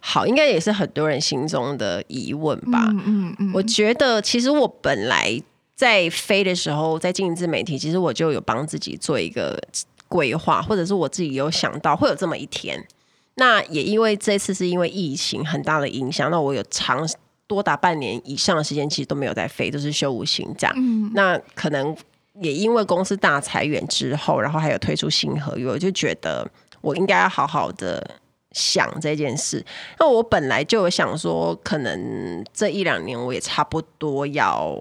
[0.00, 2.86] 好，应该也是很多人心中的疑问吧。
[2.90, 5.40] 嗯嗯，嗯，我觉得其实我本来。
[5.80, 9.58] 在飞的时候，在经营自媒体，其实我就有帮自己做一个
[10.10, 12.84] 规划，或者是我自己有想到会有这么一天。
[13.36, 17.08] 那也因为这次是因为疫情很大的影响，那我有长
[17.46, 20.72] 多达半年以上的时间，其实都没有在飞，都是休无薪假。
[20.76, 21.96] 嗯，那可能
[22.40, 26.46] 也因为公司大裁员之后，然后还有推出新合约，我就觉得
[26.80, 28.04] 我应该要好好的
[28.50, 29.64] 想这件事。
[29.98, 34.76] 那我本来就有想说，可能这一两年我也差不多要。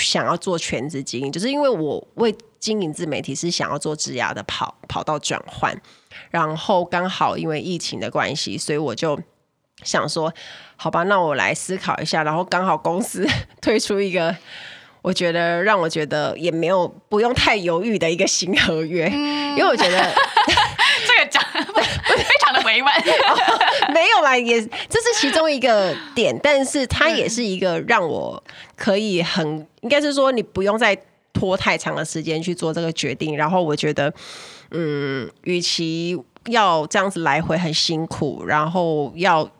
[0.00, 5.76] 想要做全职经营，就是因为我为经营自媒体是想要做职涯的跑跑道转换，
[6.30, 9.20] 然后刚好因为疫情的关系，所以我就
[9.82, 10.32] 想说，
[10.76, 13.26] 好吧，那我来思考一下，然后刚好公司
[13.60, 14.34] 推出一个，
[15.02, 20.14] 我觉得让我觉得也没有不用太犹豫的一个新合约，嗯、因为我觉得。
[23.92, 28.42] 没有啦，也这是其中一个点，但是它也是一个让我
[28.76, 30.96] 可以很，应该是说你不用再
[31.32, 33.36] 拖太长的时间去做这个决定。
[33.36, 34.12] 然后我觉得，
[34.70, 39.50] 嗯，与其要这样子来回很辛苦，然后要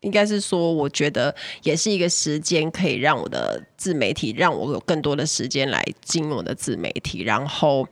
[0.00, 7.86] 应该是说，我觉得也是一个时间可以让我的自媒体，让我有更多的时间来经营我的自媒体，然后。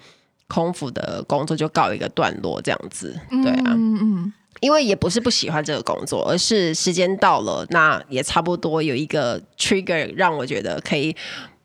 [0.55, 11.13] 空服的工作就告一个段落，这样子，对啊，嗯嗯，因为也不是不喜欢这个工作，而是时间到了，那也差不多有一个 trigger 让我觉得可以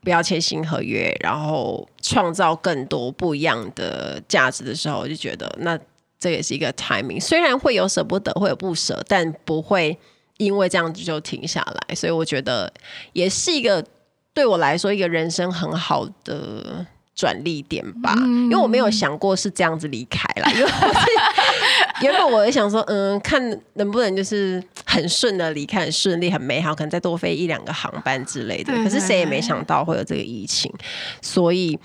[0.01, 5.77] 不要签新合约，然后创造更多不一样的价值的时候，我就觉得那
[6.17, 9.95] 这也是一个 timing，虽然会有舍不得，会有不舍，但不会
[10.37, 12.73] 因为这样子就停下来，所以我觉得
[13.13, 13.85] 也是一个
[14.33, 16.87] 对我来说一个人生很好的。
[17.19, 20.71] 转利点吧，因为我没有想过是这样子离开了，因为
[22.03, 23.41] 原本我也想说，嗯，看
[23.73, 28.71] 能不能就是很顺的离开，很顺利，很美好，可能再多飞一两个航班之类的。
[28.85, 30.73] 可是谁也没想到会有这个疫情，
[31.21, 31.77] 所以。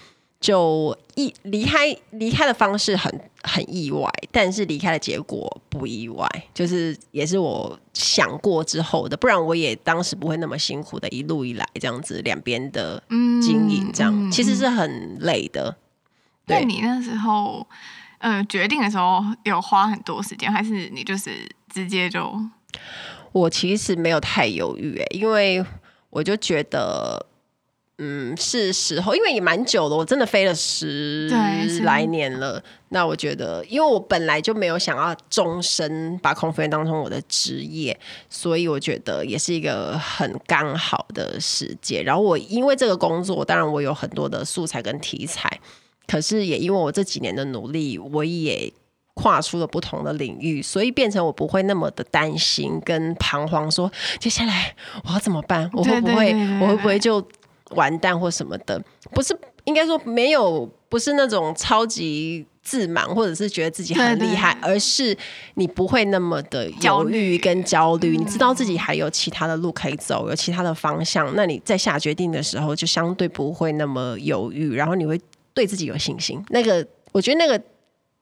[0.45, 3.11] 就一离开，离开的方式很
[3.45, 13.03] 很意外，但是离开的结果不意外，就是也是我想过之后的，不然我也当时不会那么辛苦的一路以来这样子两边的
[13.41, 15.75] 经营，这样、嗯嗯、其实是很累的。
[16.47, 17.67] 对，你那时候
[18.19, 22.39] 呃决定的时候有花很多时间，还是你就是直接就？
[23.33, 25.65] 我其实没有太犹豫哎，因为
[26.11, 27.25] 我就觉得。
[27.99, 31.29] 嗯，是时候，因为也蛮久了，我真的飞了十
[31.85, 32.61] 来年了。
[32.89, 37.97] 那我觉得，因为我本来就没有想要终身把空服员当成我的职业，
[38.29, 42.03] 所以我觉得也是一个很刚好的时间。
[42.05, 45.61] 然后我因为这个工作，当然我有很多的素材跟题材，
[46.09, 48.73] 可是也因为我这几年的努力，我也
[49.15, 55.71] 跨出了不同的领域，所以变成我不会那么的担心跟彷徨，说接下来我要怎么办？
[55.73, 56.35] 我会不会？
[56.61, 57.25] 我会不会就？
[57.75, 58.83] 完蛋或什么的，
[59.13, 65.17] 不是应该说没有，不是那种超级自满，或者是觉得自己很厉害，而是
[65.55, 75.21] 你不会那么的犹豫跟，焦虑，你知道自己还有其他的路可以走，有其他的方向，那你在下决定的时候就相对不会那么犹豫，然后你会
[75.53, 76.45] 对自己有信心。
[76.49, 77.61] 那个我觉得那个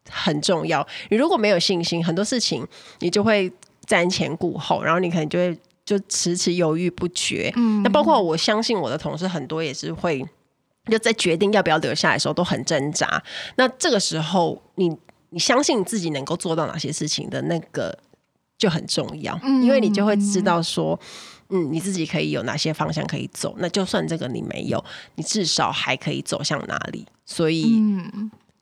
[0.09, 0.87] 很重要。
[1.11, 2.67] 你如果没有信心，很多事情
[3.01, 3.53] 你就会
[3.87, 5.59] 瞻前顾后，然后你可能就会。
[5.98, 10.26] 就迟迟犹豫不决，嗯，那包括我相信我的同事很多也是会
[10.87, 13.22] 就在决定要不要留下来的时候都很挣扎。
[13.57, 14.96] 那这个时候，你
[15.28, 17.96] 你相信自己能够做到哪些事情的那个
[18.57, 20.98] 就很重要，因为你就会知道说，
[21.50, 23.55] 嗯，你自己可以有哪些方向可以走。
[23.59, 24.83] 那就算这个你没有，
[25.16, 27.07] 你至少还可以走向哪里。
[27.26, 27.81] 所以，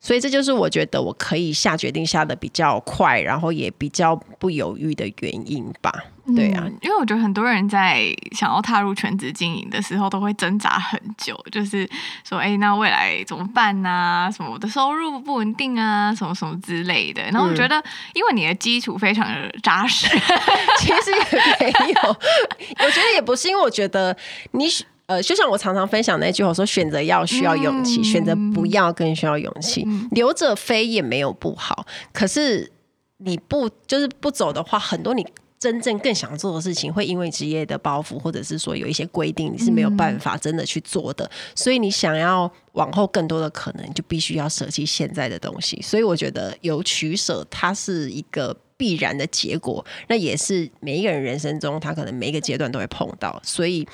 [0.00, 5.92] 所以这就是我觉得我可以下决定下的比较快，然后也比较不犹豫的原因吧。
[6.34, 11.88] 对啊，因为我觉得很多人在想要踏入全职经营的时候，都会挣扎很久，就是
[12.24, 13.90] 说，哎，那未来怎么办呢？
[13.90, 14.30] 啊？
[14.30, 17.20] 什么我的收入不稳定啊，什么什么之类的。
[17.24, 17.82] 然后我觉得，
[18.14, 20.06] 因为你的基础非常的扎实，
[20.78, 22.08] 其实也没有，
[22.86, 24.16] 我觉得也不是，因为我觉得
[24.52, 24.66] 你。
[25.10, 29.82] 呃，就像我常常分享那句话说，选择要需要勇气，嗯、选择不要更需要勇气。
[29.84, 32.70] 嗯、留着飞也没有不好，可是
[33.16, 35.26] 你不就是不走的话，很多你
[35.58, 41.24] 真正更想做的事情，会因为职业的包袱，或者是说有一些规定，你是没有办法真的去做的。
[41.24, 45.82] 嗯、所以你想要往后更多的可能，就必须要舍弃现在的东西。
[45.82, 49.84] 所以我觉得有取舍，它是一个必然的结果。
[50.06, 53.40] 那也是每一个人人生中，他可能每一个阶段都会碰到。
[53.42, 53.84] 所以。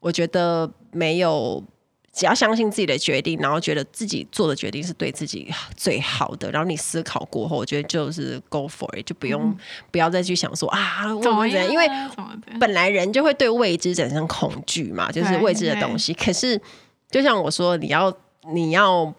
[0.00, 1.62] 我觉得没有，
[2.12, 9.56] 只要相信自己的决定，然后觉得自己做的决定是对自己最好的，然后你思考过后，我觉得就是 go for it，就不用、嗯、
[9.90, 11.70] 不要再去想说啊，怎么样？
[11.70, 11.86] 因为
[12.60, 16.14] 本来人就会对未知产生恐惧嘛，就是未知的东西。
[16.14, 16.60] 可是
[17.10, 18.16] 就像我说，你要
[18.52, 19.12] 你要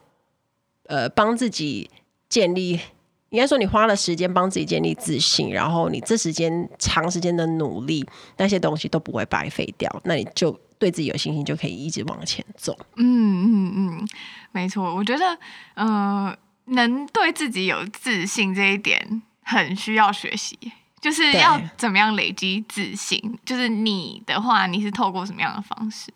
[0.87, 1.89] 呃帮自己
[2.27, 2.79] 建立。
[3.31, 8.03] 应该说，你花了时间帮自己建立自信，然后你这时间长时间的努力，
[8.37, 10.01] 那些东西都不会白费掉。
[10.03, 12.75] 那你就对自己有信心，就可以一直往前走。
[12.95, 14.07] 嗯嗯嗯，
[14.51, 14.95] 没错。
[14.95, 15.37] 我觉得，
[15.75, 20.57] 呃，能对自己有自信这一点很需要学习，
[21.01, 23.37] 就是要怎么样累积自信。
[23.45, 26.11] 就是你的话，你是透过什么样的方式？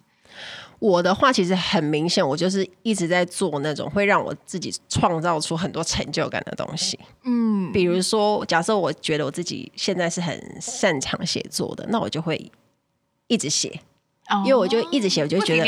[0.79, 6.99] 我的话其实很明显，我就是一直在做那种会让我自己创造出很多成就感的东西。
[7.23, 12.51] 嗯，比如说，假设我觉得我自己现在是很擅长写作的，那我就会
[13.27, 13.79] 一直写，
[14.45, 15.63] 因为我就一直写，我就觉得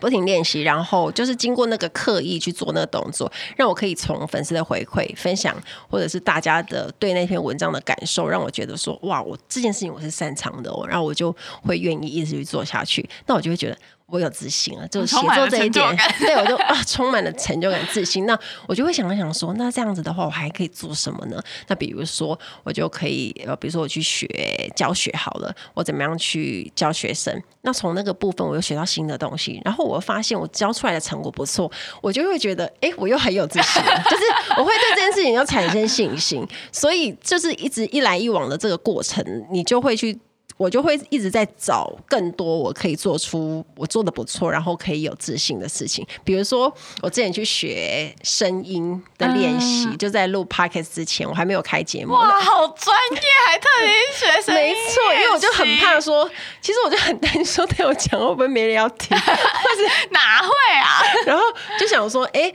[0.00, 5.56] 不停练习，然后就是经过那个刻意去做那个动作，让我可以从粉丝的回馈、分享，
[5.88, 13.08] 或者是大家的对那篇文章的感受，让我觉得说，哇，我这件事情我是擅长的哦，然后我就会愿意一直去做下去。
[13.26, 13.78] 那我就会觉得。
[14.08, 15.84] 我有自信了，就是写作这一点，
[16.20, 18.24] 对我就啊充满了成就感、自信。
[18.24, 18.38] 那
[18.68, 21.42] 我就会想一想说，那这样子的话，我还可以做什么呢？
[21.66, 24.28] 那比如说，我就可以呃，比如说我去学
[24.76, 27.42] 教学好了，我怎么样去教学生？
[27.62, 31.68] 那从那个部分，我又学到新的东西，然后我发现我教出来的成果不错，
[32.00, 34.22] 我就会觉得，哎，我又很有自信， 就是
[34.56, 36.46] 我会对这件事情要产生信心。
[36.70, 40.16] 所以就是一直一来一往的这个过程，你就会去。
[40.56, 46.06] 我就会一直在找更多我可以做出我做的不错，然后可以有自信的事情。
[46.24, 52.14] 比如说，我之前去学声音的练习，嗯、就在录 podcast 之前，我还没有开节目。
[52.14, 54.60] 哇，好专业，还特别学声音。
[54.60, 56.28] 没错，因为我就很怕说，
[56.60, 59.16] 其实我就很担心说， 对我讲会不会没人要听？
[59.18, 60.48] 或是 哪会
[60.80, 61.02] 啊？
[61.26, 61.42] 然后
[61.78, 62.52] 就想说，哎。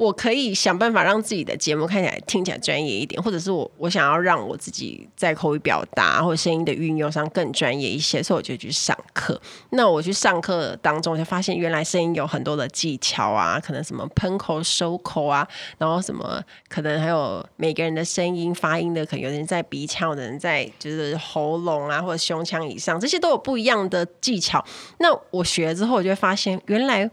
[0.00, 9.38] 我可以想办法让自己的节目看起来、听起来专业一点，或者是我我想要让我自己在口语表达或者声音的运用上更专业一些，所以我就去上课。
[9.72, 24.64] 那我去上课当中就发现，原来声音有很多的技巧啊，可能什么喷口、收口啊，然后什么可能还有每个人的声音发音的，可能有人在鼻腔，有人在就是喉咙啊或者胸腔以上，这些都有不一样的技巧。
[24.98, 27.10] 那我学了之后，我就会发现原来。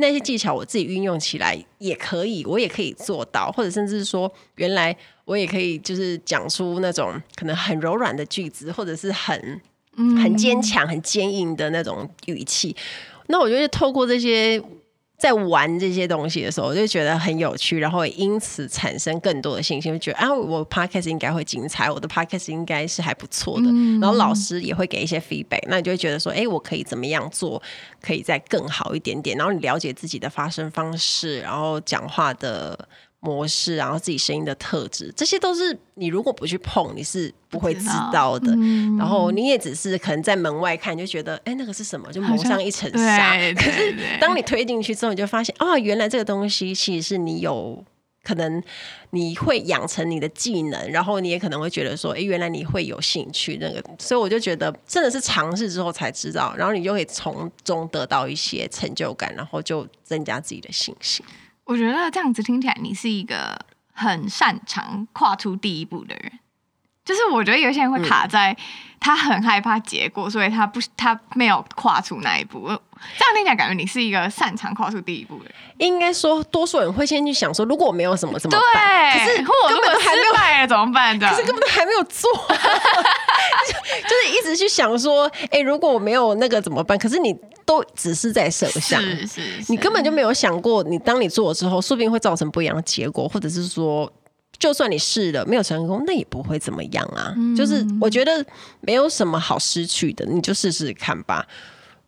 [0.00, 9.60] 那些技巧我自己运用起来也可以，我也可以做到，或者甚至说，原来我也可以就是讲出那种可能很柔软的句子，或者是很
[9.96, 12.74] 很坚强、很坚硬的那种语气。
[13.28, 14.60] 那我觉得透过这些。
[15.20, 23.66] 在玩这些东西的时候，我就觉得很有趣，然后也因此产生更多的信心，就觉得啊，我 podcast 应该会精彩，我的 podcast 应该是还不错的。
[23.66, 27.62] 嗯、然后老师也会给一些 feedback，那你就会觉得说，哎，我可以怎么样做，
[28.00, 29.36] 可以再更好一点点。
[29.36, 32.88] 然后你了解自己的发声方式，然后讲话的。
[33.20, 38.50] 模式，然后自己声音的特质，这些都是你如果不去碰，你是不会知道的。
[38.56, 42.10] 嗯、然后你也只是可能在门外看，就觉得哎，那个是什么？
[42.10, 43.36] 就蒙上一层纱。
[43.52, 47.84] 可是当你推进去之后，你就发现啊、哦，原来这个东西其实是你有
[48.22, 48.62] 可能
[49.10, 53.82] 你会养成你的技能，然后你也可能会觉得说，哎，原来你会有兴趣那个。
[53.98, 61.22] 所以我就觉得真的是尝试之后才知道，然后你就可以从中得到一些成就感，然后就增加自己的信心。
[61.70, 63.56] 我觉得这样子听起来，你是一个
[63.92, 66.32] 很擅长跨出第一步的人。
[67.04, 68.56] 就是我觉得有些人会卡在
[68.98, 72.76] 他很害怕结果，所以他不他没有跨出那一步。
[73.18, 75.54] 这样听起来感觉你是一个擅长跨出第一步的人。
[75.78, 79.12] 应该说，多数人会先去想说，如果我没有什么怎么办？
[79.14, 81.18] 对，可是根本都还没有怎么办？
[81.18, 86.98] 可是根本都还没有做， 就是一直去想说，哎、欸，如果我没有那个怎么办？
[86.98, 87.34] 可是你
[87.64, 94.12] 都只是在设想，是是，是，你根本就没有想过，你当你做了之后，说不定会造成不一样的结果，或者是说。
[94.58, 97.32] 就算你试了没有成功，那也不会怎么样啊。
[97.34, 98.44] 嗯、就是我觉得
[98.82, 101.46] 没有什么好失去的，你就试试看吧。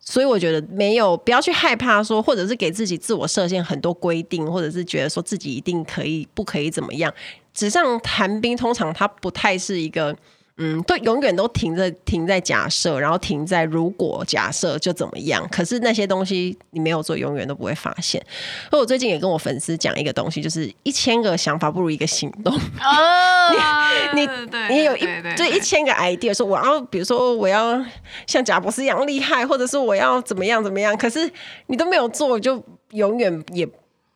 [0.05, 7.13] 所以我觉得没有不要去害怕说，或者是给自己自我设限很多规定，或者是觉得说自己一定可以不可以怎么样。
[7.53, 10.15] 纸上谈兵通常它不太是一个。
[10.57, 15.47] 嗯，都永远都停在停在假设，然后停在如果假设就怎么样。
[15.51, 18.23] 可是那些东西你没有做，永远都不会发现。
[18.69, 22.53] 所以我最近也跟我粉丝讲一个东西，就是一千个想法不如一个行动。
[22.53, 23.51] 哦，
[24.13, 24.29] 你你
[24.69, 27.83] 你有一就一千个 idea，说我要比如说我要
[28.27, 31.31] 像贾博士一样厉害，或者是我要怎么样怎么样，可是
[31.65, 33.67] 你都没有做，就永远也。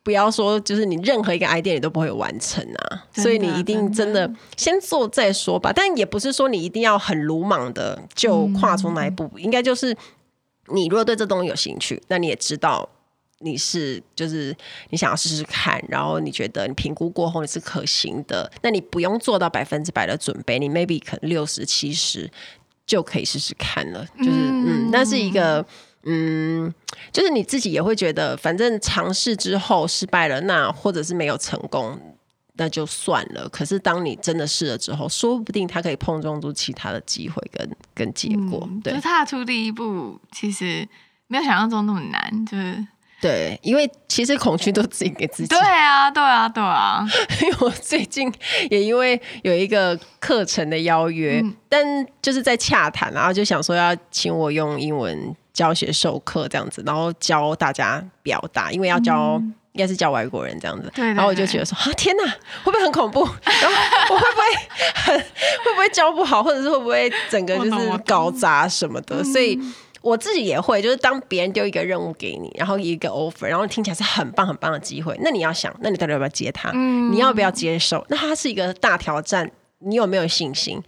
[0.08, 5.74] 不要说，就是你任何一个 idea 你都不会完成啊，所以你一定真的先做再说吧。
[5.76, 9.94] 但也不是说你一定要很鲁莽的就跨出那一步，应该就是
[10.68, 12.88] 你如果对这东西有兴趣，那你也知道
[13.40, 14.56] 你是就是
[14.92, 22.32] 你想要试试看，然后你觉得你评估过后你是可行的，那你不用做到百分之百的准备，你 maybe 可能六十七十
[22.86, 24.06] 就可以试试看了。
[24.20, 25.66] 就是嗯，那是一个。
[26.04, 26.74] 嗯，
[27.12, 32.00] 就是你自己也会觉得，反正尝试之后失败了，那或者是没有成功，
[32.54, 33.50] 那就算了。
[33.50, 38.66] 可是当你真的试了之后，说不定它可以碰撞出其他的机会跟跟结果。
[38.72, 40.88] 嗯、对，就踏出第一步，其实
[41.28, 42.46] 没有想象中那么难。
[42.46, 42.88] 就是
[43.20, 45.50] 对，因为其实恐惧都自己给自己。
[45.50, 47.06] 对啊，对啊，对啊。
[47.42, 48.32] 因为我最近
[48.70, 51.84] 也因为有一个课程的邀约，嗯、但
[52.22, 55.36] 就是在洽谈，然后就想说要请我用英文。
[55.58, 60.84] 教学授课这样子，然后教大家表达，因为要教、嗯、应该是教外国人这样子。
[60.94, 62.24] 对对对，然后我就觉得说啊，天哪，
[62.64, 63.22] 会不会很恐怖？
[63.44, 64.44] 然后我会不会
[64.94, 69.24] 很会不会教不好，或者是会不会整个就是搞砸什么的？
[69.24, 69.60] 所以
[70.04, 76.70] 我自己也会，就是当别人丢一个任务给你，然后一个 offer，然后听起来是很棒很棒的机会，那你要想，那你到底要不要接它？
[76.76, 78.06] 嗯、你要不要接受？
[78.10, 80.80] 那它是一个大挑战，你有没有信心？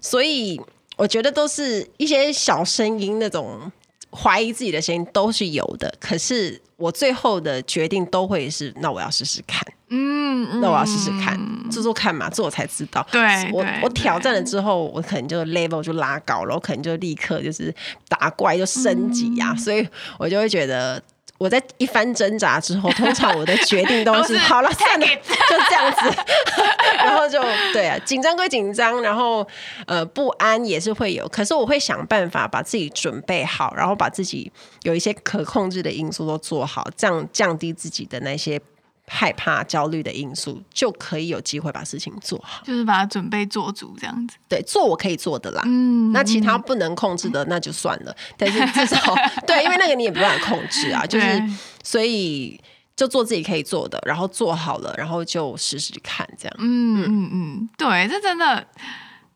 [0.00, 0.60] 所以
[0.96, 3.72] 我觉得都是一些小声音那种。
[4.16, 11.38] 怀疑自己的声音都是有的，可是我最后的决定都会是，那我要试试看，嗯，那我要试试看，
[11.70, 13.06] 做做看嘛，做我才知道。
[13.12, 13.20] 对，
[13.52, 17.74] 我我挑战了之后，我可能就 level 就拉高了，我可能就立刻就是
[18.08, 19.86] 打怪就升级呀、啊，嗯、所以
[20.18, 21.02] 我就会觉得。
[21.38, 26.18] 我在一番挣扎之后， 通常我的决定都是，好了，算了，就这样子，
[26.98, 29.46] 然后就对啊，紧张归紧张，然后
[29.86, 34.50] 呃不安也是会有，可是我会想办法把自己准备好，然后把自己
[34.82, 38.60] 有一些可控制的因素都做好，这样降低自己的那些。
[39.08, 44.36] 害怕、焦虑的因素，就可以有机会把事情做好，就是把它准备做足这样子。
[44.48, 45.62] 对，做我可以做的啦。
[45.64, 48.10] 嗯，那其他不能控制的，那就算了。
[48.10, 49.14] 嗯、但是至少
[49.46, 51.04] 对，因为那个你也不办法控制啊。
[51.06, 51.42] 就是
[51.84, 52.60] 所以
[52.96, 56.56] 就做自己可以做的，然后做好了，然后就试试看这样。
[56.58, 58.66] 嗯嗯嗯，对，这真的，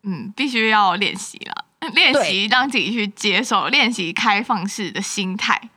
[0.02, 1.64] 嗯，必须要练习了，
[1.94, 5.70] 练习让自己去接受，练习开放式的心态。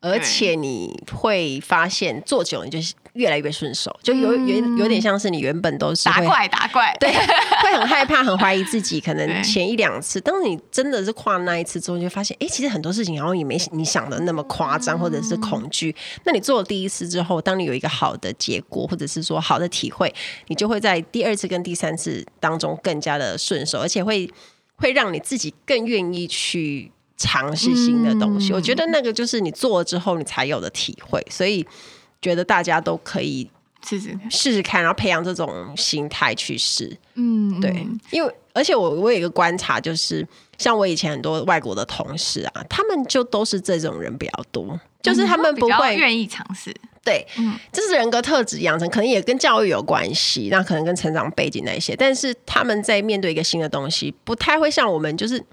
[0.00, 2.78] 而且你会发现做久了你就
[3.12, 7.12] 越来越顺手，就有有有点像是你原本都是打怪打怪，对，
[7.62, 9.00] 会很害怕、很怀疑自己。
[9.00, 15.94] 可能前一两次，当你真的是跨那一次之后，你就发现，哎，其实很多事情好像也没你想的那么夸张，或者是恐惧。
[16.24, 20.14] 那你做了第一次之后，当你有一个好的结果，或者是说好的体会，
[20.46, 24.30] 你就会在第二次跟第三次当中更加的顺手，而且会
[24.76, 26.92] 会让你自己更愿意去。
[27.20, 31.64] 尝试新的东西，嗯、我觉得那个就是你做了之后你才有的体会，所以
[32.22, 33.48] 觉得大家都可以
[33.86, 36.96] 试试试试看，然后培养这种心态去试。
[37.16, 46.74] 嗯，对，因为而且我我有一个观察，就是像我以前很多外国的同事啊，他们就都是这种人比较多，就是他们不会愿意尝试。
[47.04, 55.44] 对，嗯，这是人格特质养成，可能也跟教育有关系，那可能跟成长背景那一些，但是他们在面对一个新的东西，不太会像我们，就是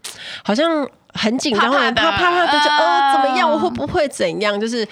[0.44, 0.90] 好像。
[1.14, 3.50] 很紧张，怕怕怕的，就呃怎么样？
[3.52, 4.60] 我会不会怎样？
[4.60, 4.88] 就是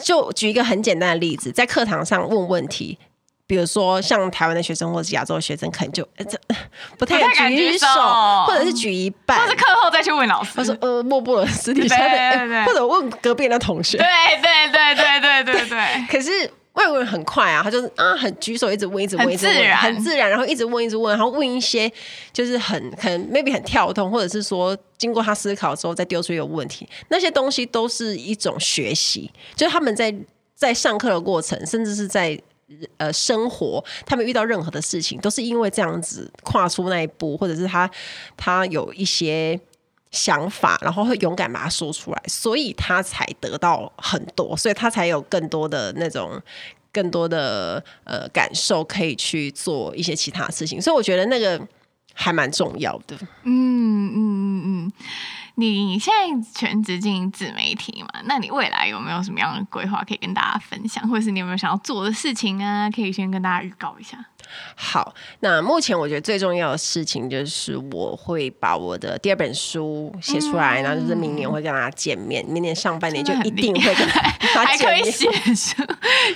[0.00, 2.96] 就举一个很简单的例子，在课堂上问问题，
[3.46, 6.38] 比如说像台湾的学生或者亚洲的学生，可能就这
[6.98, 7.86] 不太敢举手，
[8.46, 10.52] 或者是举一半，或者课后再去问老师。
[10.54, 11.96] 他说呃默不私底下
[12.46, 13.98] 的，或者问隔壁的同学。
[13.98, 14.06] 对
[14.40, 16.06] 对对对对对对。
[16.08, 21.90] 可是外国人很快啊，他就是啊，很举手，一直问，一直问，一直问，很自然，然后一直问，一直问，然后问一些
[22.32, 30.12] 就是很可能 maybe 很跳动，或者是说经过他思考之后再丢出一个问题，那些东西都是一种学习，就是他们在
[30.54, 32.40] 在上课的过程，甚至是在
[32.96, 37.90] 呃生活，他们遇到任何的事情，都是因为这样子跨出那一步，或者是他
[38.36, 39.60] 他有一些。
[40.10, 46.40] 想法，然后会勇敢把它说出来，所以他才得到很多，所以他才有更多的那种
[46.92, 50.80] 更多的呃感受，可以去做一些其他事情。
[50.80, 51.60] 所以我觉得那个
[52.12, 53.16] 还蛮重要的。
[53.42, 54.92] 嗯嗯嗯嗯。
[55.56, 58.20] 你现在全职经营自媒体嘛？
[58.24, 62.90] 那你未来有没有什么样的规划可以跟大家分享，或者是你有没有想要做的事情啊？
[62.90, 64.18] 可以先跟大家预告一下。
[64.74, 72.44] 好，那目前我觉得最重要的事情就是我会把我的第二本书写出来，嗯、然后就是明年会跟大家见面。
[72.46, 74.66] 明年上半年就一定会跟大家见面。
[74.66, 75.82] 还可以写书，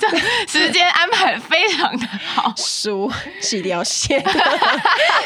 [0.01, 0.09] 就
[0.47, 2.53] 时间安排非常的好。
[2.57, 4.31] 书是一定要写的，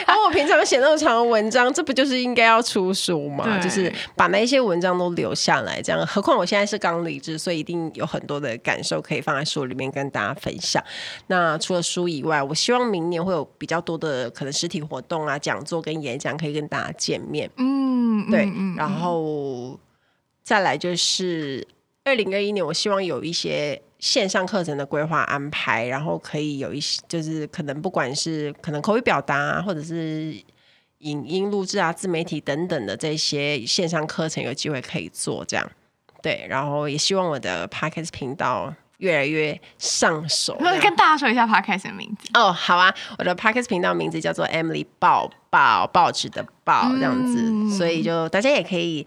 [0.07, 3.59] 然后我平常写那么长的文章，这不就是应该要出书吗？
[3.59, 3.93] 就是。
[4.16, 6.07] 把那些文章都留下来，这样。
[6.07, 10.83] 何况我现在是刚离职，所以一定有很多的感受可以放在书里面跟大家分享。
[11.26, 17.51] 那除了书以外，我希望明年会有比较多的可能实体活动啊、讲座跟演讲可以跟大家见面。
[17.57, 18.51] 嗯，对。
[18.77, 19.79] 然后
[20.43, 21.66] 再来就是
[22.05, 30.35] 二零二一年，我希望有一些线上课程的规划安排，然后可以有一些就是可能不管是可能口语表达啊，或者是。
[31.03, 35.73] 影音录制啊，自媒体等等的这些线上课程有机会可以做，这样
[36.23, 38.73] 对，然后也希望我的 Podcast 频道
[39.03, 40.57] 越来越上手。
[40.59, 49.05] 可 以跟大家说一下 Podcast 的名字哦，好啊，我的 Podcast 频道名字叫做 Emily 报报报纸的报这样子，嗯、所以就大家也可以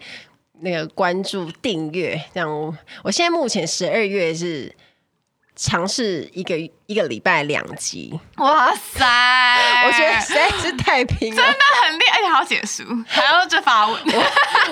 [0.60, 4.74] 那个关注订阅，这样我，我现在目前十二月是。
[5.56, 6.54] 尝试一个
[6.86, 9.86] 一个礼拜两集，哇塞！
[9.86, 14.24] 我觉得实在是太拼了，真的很厉害，而且还要写书，还要这发文，我，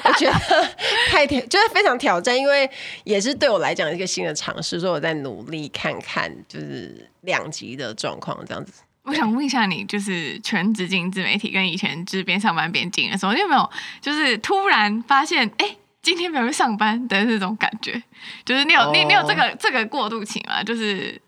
[0.05, 0.69] 我觉得
[1.09, 2.71] 太挑，就是非常挑战，因为
[3.05, 8.73] 也是对我来讲一个新的尝试，所以我在努力看看，就是两集的状况这样子。
[9.05, 13.71] 我想问一下你，就是全职经营自媒体跟以前就是边上班边经营的时候，你有没有
[14.03, 15.79] 就是突然发现，哎、欸？
[16.05, 18.01] 今天没有上班的那种感觉，
[18.45, 20.63] 就是你有、oh, 你你有这个这个过渡期吗？
[20.63, 21.21] 就是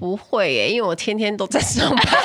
[0.00, 2.16] 不会耶，因为我天天都在上班， 就是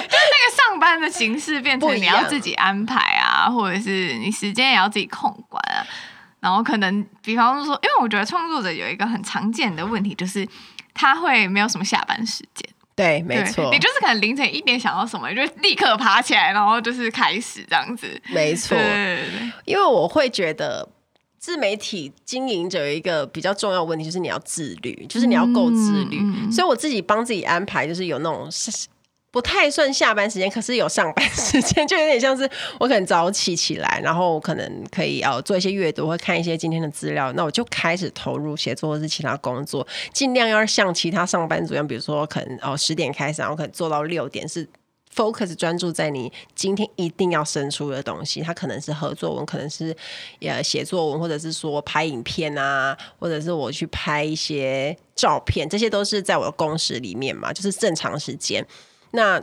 [0.00, 5.86] 个上班的形式变成你要自己安排啊，或者是你时间也要自己控管啊。
[6.40, 10.48] 然后可能比方说，因为我觉得创作者有一个很常见的问题，就是
[10.94, 12.68] 他会没有什么下班时间。
[12.98, 18.20] 对，没错，你就是可能凌晨一点想到什么，就立刻爬起来，然后就是开始这样子。
[18.30, 18.76] 没错，
[19.64, 20.88] 因为我会觉得
[21.38, 26.18] 自媒体经营者有一个比较重要的问题，就是你要自律，就是你要够自律。
[26.20, 28.48] 嗯、所以我自己帮自己安排，就是有那种。
[29.30, 32.48] 不太算下班时间，可是有上班时间， 就有点像是
[32.80, 44.66] 我可能早起起来，然后可能可以要做一些阅读，会看一些今天的资料，那我就开始投入写作或是其他工作，尽量要像其他上班族一样，比如说可能哦十点开始，然后可能做到六点，是
[45.14, 48.40] focus 专注在你今天一定要生出的东西。
[48.40, 49.94] 它可能是合作文，可能是
[50.40, 58.66] 呃写作文，或者是说拍影片啊，或者是我去拍一些照片，这些都是在我的工时里面嘛，就是正常时间。
[59.12, 59.42] 那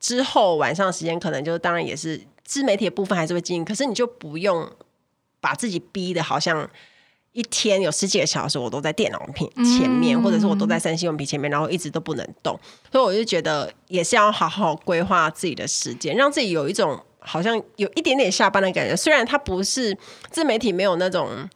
[0.00, 4.70] 之后晚上时间可能就当然也是自媒体的部分还是会经营，可是你就不用
[5.40, 6.68] 把自己逼的好像
[7.32, 12.58] 一天有十几个小时我都在电脑屏前面，或者是我都在三星用品前面，然后一直都不能动。
[12.90, 18.96] 所以我就觉得也是要好好规划自己的时间，让自己有一种好像有一点点下班的感觉。
[18.96, 19.96] 虽然它不是
[20.30, 21.48] 自媒体，没有那种。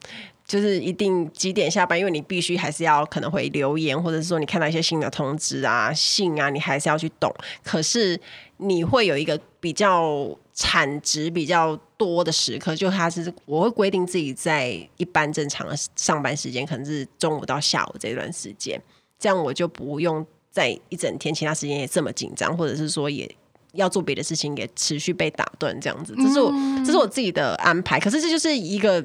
[0.53, 7.35] 就是一定几点下班，因为你必须还是要可能会留言，或者是说你看到一些新的通知啊、信啊，你还是要去懂。
[7.65, 8.21] 可是
[8.59, 18.79] 你会有一个比较产值比较多的时刻，就它是我会规定自己在一般正常的上班时间，可能是中午到下午这段时间，
[19.19, 23.35] 这样我就不用在一整天其他时间也这么紧张，或者是说也
[23.73, 26.15] 要做别的事情也持续被打断这样子。
[26.19, 26.53] 这是我
[26.85, 29.03] 这是我自己的安排，可是这就是一个。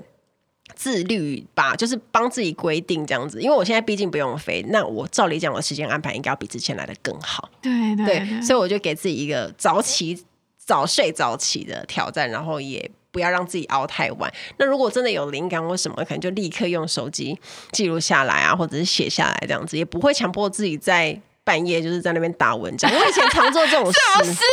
[0.76, 7.50] 自律吧，就是帮自己规定这样子，因为我现在毕竟不用飞，那我照理讲，我的时间安排应该要比之前来的更好。
[7.62, 10.24] 对对对，对，所以我就给自己一个早起、
[10.58, 14.32] 早睡早起的挑战，然后也不要让自己熬太晚。
[14.58, 17.40] 那如果真的有灵感或什么，可能就立刻用手机
[17.72, 21.22] 记录下来啊，或者是写下来这样子，也不会强迫自己在。
[21.48, 23.98] 半夜就是在那边打文章，我以前常做这种事。
[24.26, 24.44] 是，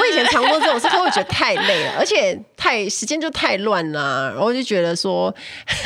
[0.00, 5.32] 我以前常做这种事，可我觉得太累了，而且太时间就太乱了，然后就觉得说，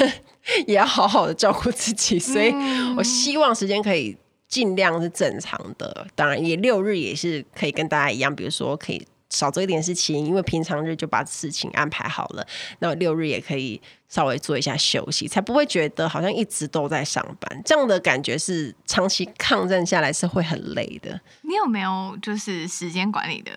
[0.66, 2.50] 也要好好的照顾自己，所以
[2.96, 4.16] 我希望时间可以
[4.48, 6.06] 尽量是正常的。
[6.14, 12.46] 当然，也六日也是可以跟大家一样，比如说可以少做一点事情，因为平常日就把事情安排好了，
[12.80, 17.62] 那么六日也可以稍微做一下休息，才不会觉得好像一直都在上班。
[17.64, 21.20] 这样的感觉是长期抗战下来是会很累的。
[21.42, 23.52] 你有没有就是时间管理的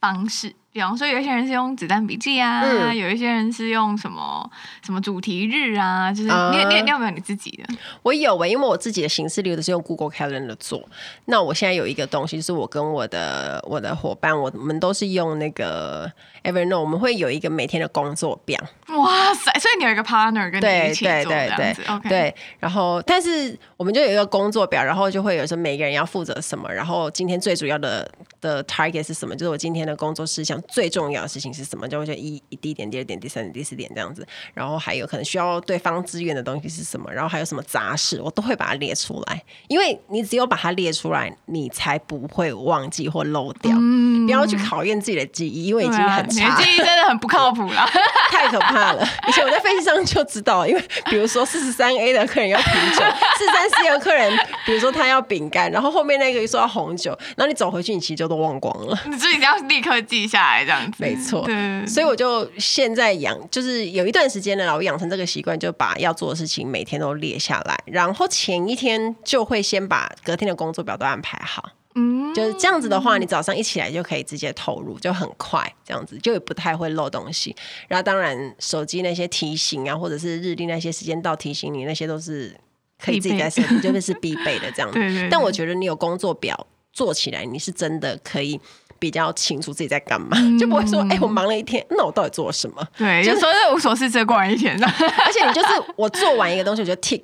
[0.00, 0.54] 方式？
[0.76, 4.46] 比方说，有一些人是用子弹笔记啊，嗯、有一些人是用什么
[4.84, 7.64] 什么主题日啊，就是你、嗯、你你有没有你自己的？
[8.02, 10.86] 我有欸，因为我自己的行事历都是用 Google Calendar 做。
[11.24, 16.12] 那我现在有一个东西，是我跟我的我的伙伴，我们都是用那个
[16.44, 18.60] Evernote，我们会有一个每天的工作表。
[18.88, 19.50] 哇塞！
[19.58, 22.08] 所以你有一个 partner 跟你一起做这样子，对对对对，OK。
[22.10, 28.06] 对，然后但是我们就有一个工作表，然后就会有说每个人要负责什么，然后今天最主要的
[28.42, 29.34] 的 target 是什么？
[29.34, 30.62] 就是我今天的工作事项。
[30.68, 31.86] 最重要的事情是什么？
[31.88, 37.12] 就会一一第一点、第二点、第三点、第四点这样子，然后还有可能需要对方支援的东西是什么？
[37.12, 39.42] 然后还有什么杂事，我都会把它列出来。
[39.68, 43.72] 因为你只有把它列出来，你才不会忘记或漏掉。
[43.78, 47.86] 嗯、不要去考验自己的记忆，因为已经很差，啊、记忆真的很不靠谱了，
[48.30, 49.06] 太可怕了。
[49.28, 53.04] 以前我在飞机上就知道，因为比如说四十三 A 的客人要啤酒，
[53.38, 58.98] 四十三 C 的客人，比如说他要饼干，然后后面那个说要红酒，然后你走回去，你其实就都忘光了。
[59.06, 60.98] 你自己要立刻记下来，这样子。
[60.98, 61.46] 没错，
[61.86, 71.70] 所以我就现在养，就是有一段时间了，我养成这个习惯，就把要做的事情每天都列下来，然后前一天就会先把隔天的工作表都安排好。
[71.98, 77.56] 嗯，就是这样子的话，你早上一起来就可以直接投入，就很快，这样子就也不太会漏东西。
[77.88, 82.54] 然后当然手机那些提醒啊，或者是日历那些时间到提醒你，那些都是
[83.02, 85.28] 可以自己在设定，就 是必备的这样子。
[85.30, 88.60] 但我觉得你有工作表做起来，你是真的可以。
[88.98, 92.86] 比较清楚自己在干嘛，嗯、就不会说，哎、欸，我忙了一天，那我到底做了什么？
[92.96, 94.76] 对，就是说无所事事过完一天。
[94.82, 97.22] 而且你就是我做完一个东西，我就 tick，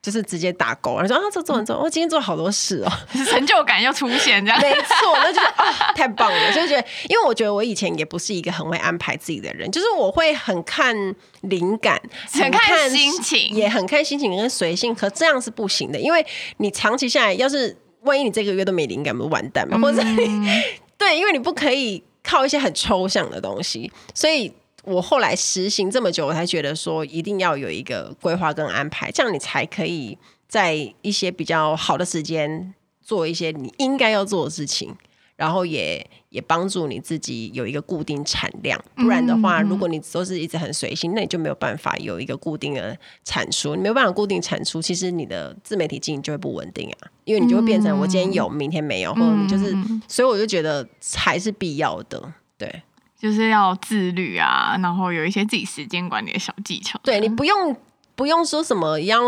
[0.00, 0.96] 就是直接打勾。
[0.98, 2.92] 然后说啊，这做完之后，我今天做了好多事哦，
[3.30, 6.52] 成就感又出现，这样没错，那就是啊，太棒了。
[6.52, 10.94] 就觉得，因为我觉得我以前也不是一个很会安排自己的人，就是我会很看
[11.42, 12.00] 灵感，
[12.32, 14.94] 很看心情，也很看心情跟随性。
[14.94, 16.24] 可这样是不行的，因为
[16.58, 19.78] 你长期下来，要是万一你这个月都没灵感，不是完蛋吗？
[19.80, 20.50] 或者你。
[20.98, 30.18] 对，因为你不可以靠一些很抽象的东西，所以我后来实行这么久，我才觉得说一定要有一个规划跟安排，这样你才可以
[30.48, 34.94] 在一些比较好的时间做一些你应该要做的事情。
[35.36, 43.74] 然后也也帮助你自己有一个固定产量，不然的话，如果你都是一直很随性，那你就没有办法有一个固定的产出。
[43.74, 49.74] 你没有办法固定产出，其实你的自媒体经营就会不稳定啊，因为你就会变成我今天有，明天没有，或者你就是，
[50.06, 52.82] 所以我就觉得还是必要的，对，
[53.18, 57.76] 就是要自律啊，然后有一些自己时间管理的小技巧，对你不用。
[58.18, 59.20] 不用说什么要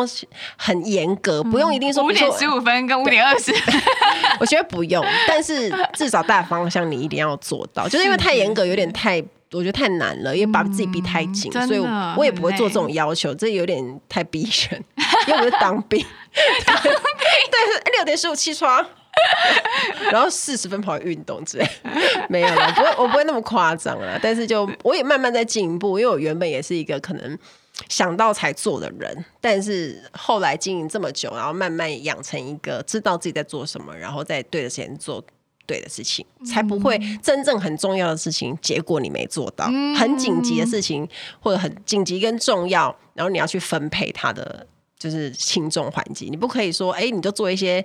[0.56, 3.52] 很严格，不用一定说五点十五分跟五点二十，
[4.40, 5.00] 我觉得不用。
[5.28, 9.22] 但是至少大方向你一定要做到，就是因为太严格有点太，
[9.52, 11.78] 我觉得太难了，因为把自己逼太紧，所以
[12.16, 14.84] 我也不会做这种要求，这有点太逼人。
[15.28, 18.84] 因为我是当兵，对，六点十五起床，
[20.10, 21.70] 然后四十分跑运动之类，
[22.28, 24.18] 没有了，不会，我不会那么夸张了。
[24.20, 27.38] 但是就我也慢慢在进步，因为我原本也是一个可能。
[27.88, 35.24] 想到才做的人，但是后来经营这么久，然后慢慢养成一个知道自己在做什么，然后在对的时间做
[35.66, 39.66] 对的事情，才不会真正很重要的事情，结果你没做到，
[39.96, 41.08] 很紧急的事情
[41.40, 44.66] 或者很紧急跟重要，然后你要去分配它的
[44.98, 47.84] 就是轻重缓急，你不可以说，哎，你就做一些。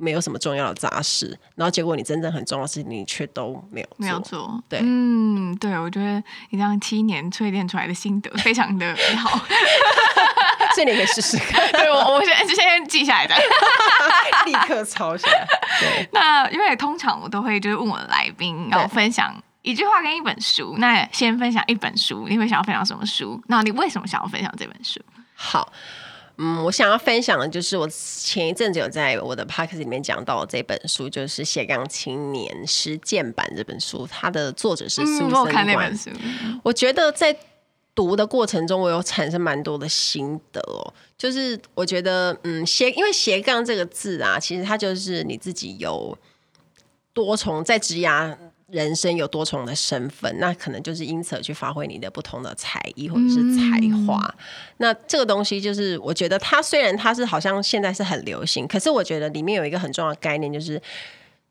[0.00, 3.96] 没有什么重要的杂事，然后结果你真正很重要的事情，你却都没有做。
[3.98, 4.62] 没有做。
[4.68, 9.36] 对，嗯，对，我觉得你这样七年淬炼出来的心得 非常的好，
[10.76, 11.60] 所以你可以试试看。
[11.72, 13.34] 对，我我先先记下来的，
[14.46, 15.44] 立刻抄下来。
[15.80, 23.42] 对，那因为通常我都会就是问我的来宾要分享一句话跟一本书，那先分享一本书，你会想要分享什么书？
[23.48, 25.00] 那你为什么想要分享这本书？
[25.34, 25.72] 好。
[26.40, 35.32] 嗯，我想要分享的就是我前一阵子有在我的 podcast 里面讲到这本书，就是《斜杠青年实践版》这本书，它的作者是苏珊。
[35.32, 36.10] 我看那本书，
[36.62, 37.36] 我觉得在
[37.92, 40.94] 读的过程中，我有产生蛮多的心得哦。
[41.16, 46.16] 就是我觉得，嗯，斜因为斜杠这个字啊，其实它就是你自己有
[47.12, 48.36] 多重在职涯。
[48.70, 54.18] 人生有多重的身份，那可能就是因此而去发挥你的不同的才艺或者是才华。
[54.36, 54.44] 嗯、
[54.76, 60.80] 那这个东西就是，我觉得它虽然它是好像现在是很流行，可是我觉得里面有一个很重要的概念，就是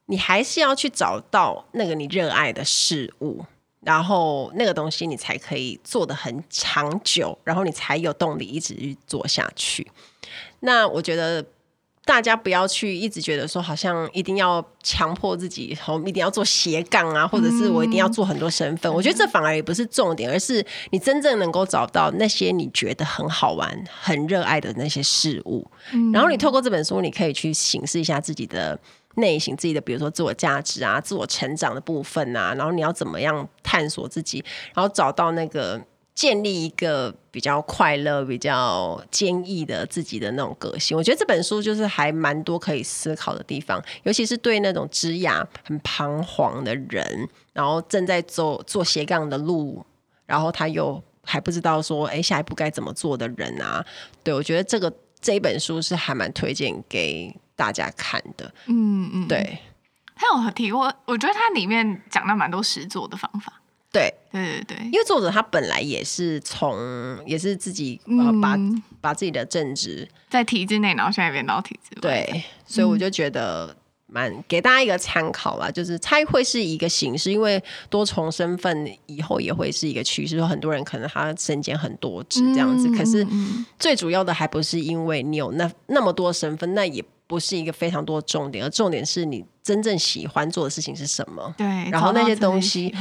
[0.05, 3.43] 你还是要去找到那个你热爱的事物。
[3.81, 9.89] 然后那个东西你才可以做的很长久，然后你才有动力一直去做下去。
[10.59, 11.43] 那我觉得。
[12.07, 18.89] 大家不要去一直觉得说，好像一定要强迫自己，我们一定要做斜杠啊，或者是我一定要做很多身份。
[18.89, 25.69] 嗯、我觉得这反而也不是重点，而是你真正能够找到那些你觉得很好玩、很热爱的那些事物。
[25.91, 28.79] 嗯、然后你透过这本书，你可以去形式一下自己的
[29.15, 32.53] 内心、自己的，比如说自我价值啊、自我成长的部分啊。
[32.53, 34.41] 然后你要怎么样探索自己，
[34.73, 35.81] 然后找到那个。
[36.17, 49.85] 建立一个比较快乐、比较坚毅的自己的那种个性，我觉得这本书就是还蛮多可以思考的地方，尤其是对那种职涯很彷徨的人，然后正在走做斜杠的路，
[50.25, 53.85] 然后他又还不知道说，哎，下一步该怎么做的人啊，
[54.23, 54.91] 对，我觉得这个
[55.21, 58.51] 这一本书是还蛮推荐给大家看的。
[58.65, 59.59] 嗯嗯，对，
[60.15, 63.61] 他有提过，我觉得他里面讲了蛮多实作的方法。
[63.91, 66.77] 对对对对，因为作者他本来也是从
[67.25, 72.01] 也是自己呃把、嗯、把自己的正职在体制内，然后现在变到体制外。
[72.01, 73.75] 对，所以我就觉得
[74.05, 80.37] 蛮、嗯、给大家一个参考啦，就是它会是一个形式，因为多重身份以后也会是一个趋势。
[80.37, 83.25] 说很多人可能他身兼很多职这样子，嗯、可是
[83.79, 91.55] 最主要的还不是因为你有那那么多身份，那也不是一个非常多的重点，而重点是你真正喜欢做的事情是什么。
[91.57, 92.93] 对，然后那些东西。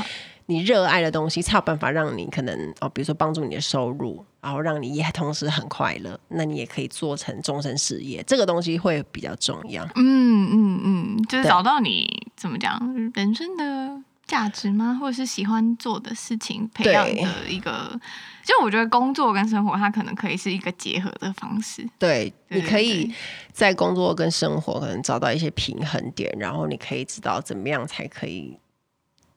[0.46, 9.84] 你热爱的东西才有办法让你可能哦，比如说帮助你的收入，然后让你也同时很快乐，那你也可以做成终身事业，这个东西会比较重要。
[9.96, 12.80] 嗯嗯嗯，就是找到你怎么讲
[13.14, 14.96] 人生的价值吗？
[15.00, 17.98] 或者是喜欢做的事情，培养的一个。
[18.44, 21.84] 就我觉得工作跟生活，它可能可以是一个结合的方式。
[21.98, 23.12] 对，对，你可以
[23.50, 28.56] 在工作跟生活可能找到一些平衡点，然后你可以知道怎么样才可以。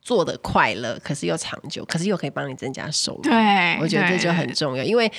[0.10, 3.22] 做的快乐，可是又长久，可是又可以帮你增加收入。
[3.22, 5.12] 对，我觉得这就很重要，因为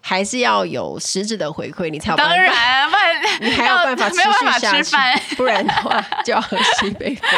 [0.00, 2.36] 还是要有实质的回馈，你才有办法。
[2.36, 7.28] 当然，不然你还有办法持续下去，不然的话就要喝西北风。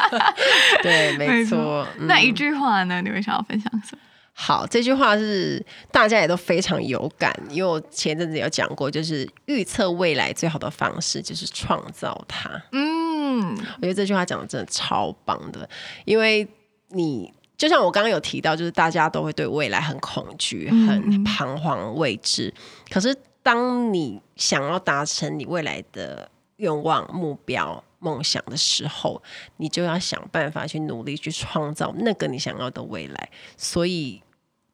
[0.82, 1.86] 对，没错。
[1.98, 3.02] 嗯、那一句话呢？
[3.02, 3.98] 你会想要分享什么？
[4.36, 12.50] 好，这句话是大家也都非常有感，因为我前阵子有讲过，就是预测未来最好的方式就是创造它。
[12.72, 15.66] 嗯，我觉得这句话讲的真的超棒的，
[16.04, 16.46] 因为
[16.88, 22.52] 你就像我刚刚有提到，就是大家都会对未来很恐惧、很彷徨、未知。
[22.56, 29.22] 嗯、可是当你想要达成你未来的愿望、目标、梦想的时候，
[29.58, 33.30] 你就要想办法去努力去创造那个你想要的未来。
[33.56, 34.20] 所以。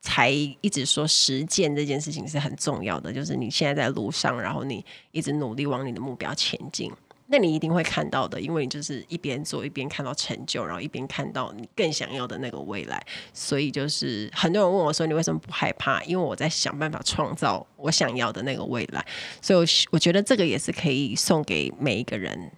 [0.00, 6.90] 才一直说实践这件事情是很重要的，就是你现在在路上，然后你一直努力往你的目标前进，
[7.26, 13.00] 那你一定会看到的，因为你就是一边做一边看到成就，然后一边看到你更想要的那个未来。
[13.32, 19.06] 所以就是很多人问我说：“你为什么不害怕？”因为我在想办法创造我想要的那个未来。
[19.42, 22.50] 所以我，我觉得这个也是可以送给每一个人。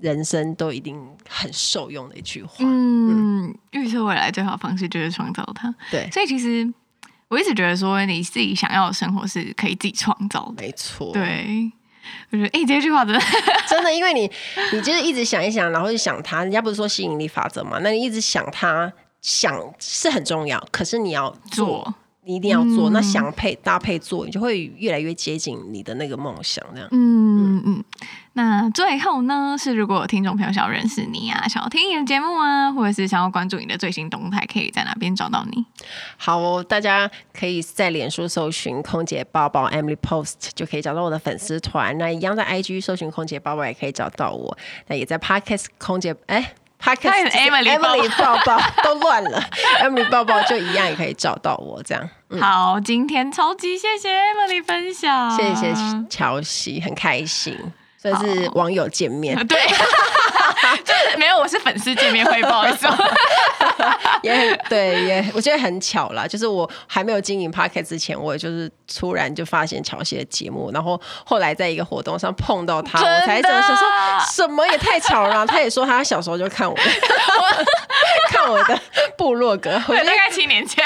[0.00, 2.56] 人生都一定很受用的一句话。
[2.60, 5.74] 嗯，预测未来最好的方式就是创造它。
[5.90, 6.72] 对，所以其实
[7.28, 10.62] 我一直觉得说，你自己想要的生活是可以自己创造的。
[10.62, 11.12] 没错。
[11.12, 11.72] 对，
[12.30, 13.20] 我觉得哎、欸，这句话真的
[13.68, 14.30] 真的，因为你
[14.72, 16.42] 你就是一直想一想，然后就想它。
[16.42, 17.78] 人家不是说吸引力法则嘛？
[17.82, 21.66] 那你一直想它，想是很重要，可是你要做。
[21.66, 21.94] 做
[22.26, 26.64] 你一定要做，嗯、那想配搭配做，你就会越来越接近你的那个梦想。
[26.72, 27.84] 这样，嗯嗯嗯。
[28.32, 35.64] 那最后呢，是如果有听众朋友想要认识你啊，想要听你的节目啊，或者是想要关注你的最新动态，可以在哪边找到你？
[36.16, 41.96] 好、哦，大家可以在脸书搜寻“空姐包包 Emily Post”，就可以找到我的粉丝团。
[41.96, 44.58] 那一样在 IG 搜寻“空姐包包”也可以找到我。
[44.88, 46.54] 那也在 Podcast 空姐哎。
[46.82, 48.60] Podcast Emily 抱抱。
[48.84, 49.42] 都乱了
[49.82, 52.10] ，Emily 抱抱就一样也可以找到我这样。
[52.30, 55.72] 嗯、好，今天超级谢谢 Emily 分享，谢谢
[56.10, 57.56] 乔西，很开心，
[57.96, 59.34] 算是网友见面。
[59.46, 59.58] 对，
[60.84, 62.86] 就是没有，我是粉丝见面会，不好意思。
[64.22, 66.26] 也很对，也我觉得很巧啦。
[66.26, 73.86] 就是我还没有经营 Podcast 之前，我就是突然就发现乔西的节目，然后后来在一个活动上碰到他，我才真的想说，
[74.32, 75.46] 什么也太巧了。
[75.46, 76.76] 他也说他小时候就看我，
[78.28, 78.80] 看我的
[79.16, 80.84] 部落格，我大概七年前，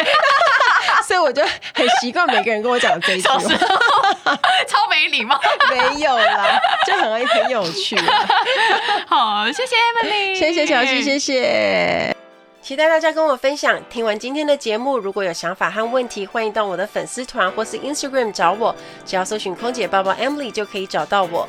[1.08, 1.42] 所以我就
[1.74, 3.38] 很习惯每个人跟我讲这一句话，
[4.68, 5.40] 超没礼貌。
[5.70, 7.96] 没有啦，就很很有趣。
[9.08, 12.14] 好，谢谢 Emily，谢谢乔西，谢谢。
[12.60, 13.80] 期待大家跟我分享。
[13.88, 21.48] 听完今天的节目，如果有想法和问题，欢迎到我的粉丝团或是 Instagram 找我，只要搜寻“空姐报报 Emily” 就可以找到我。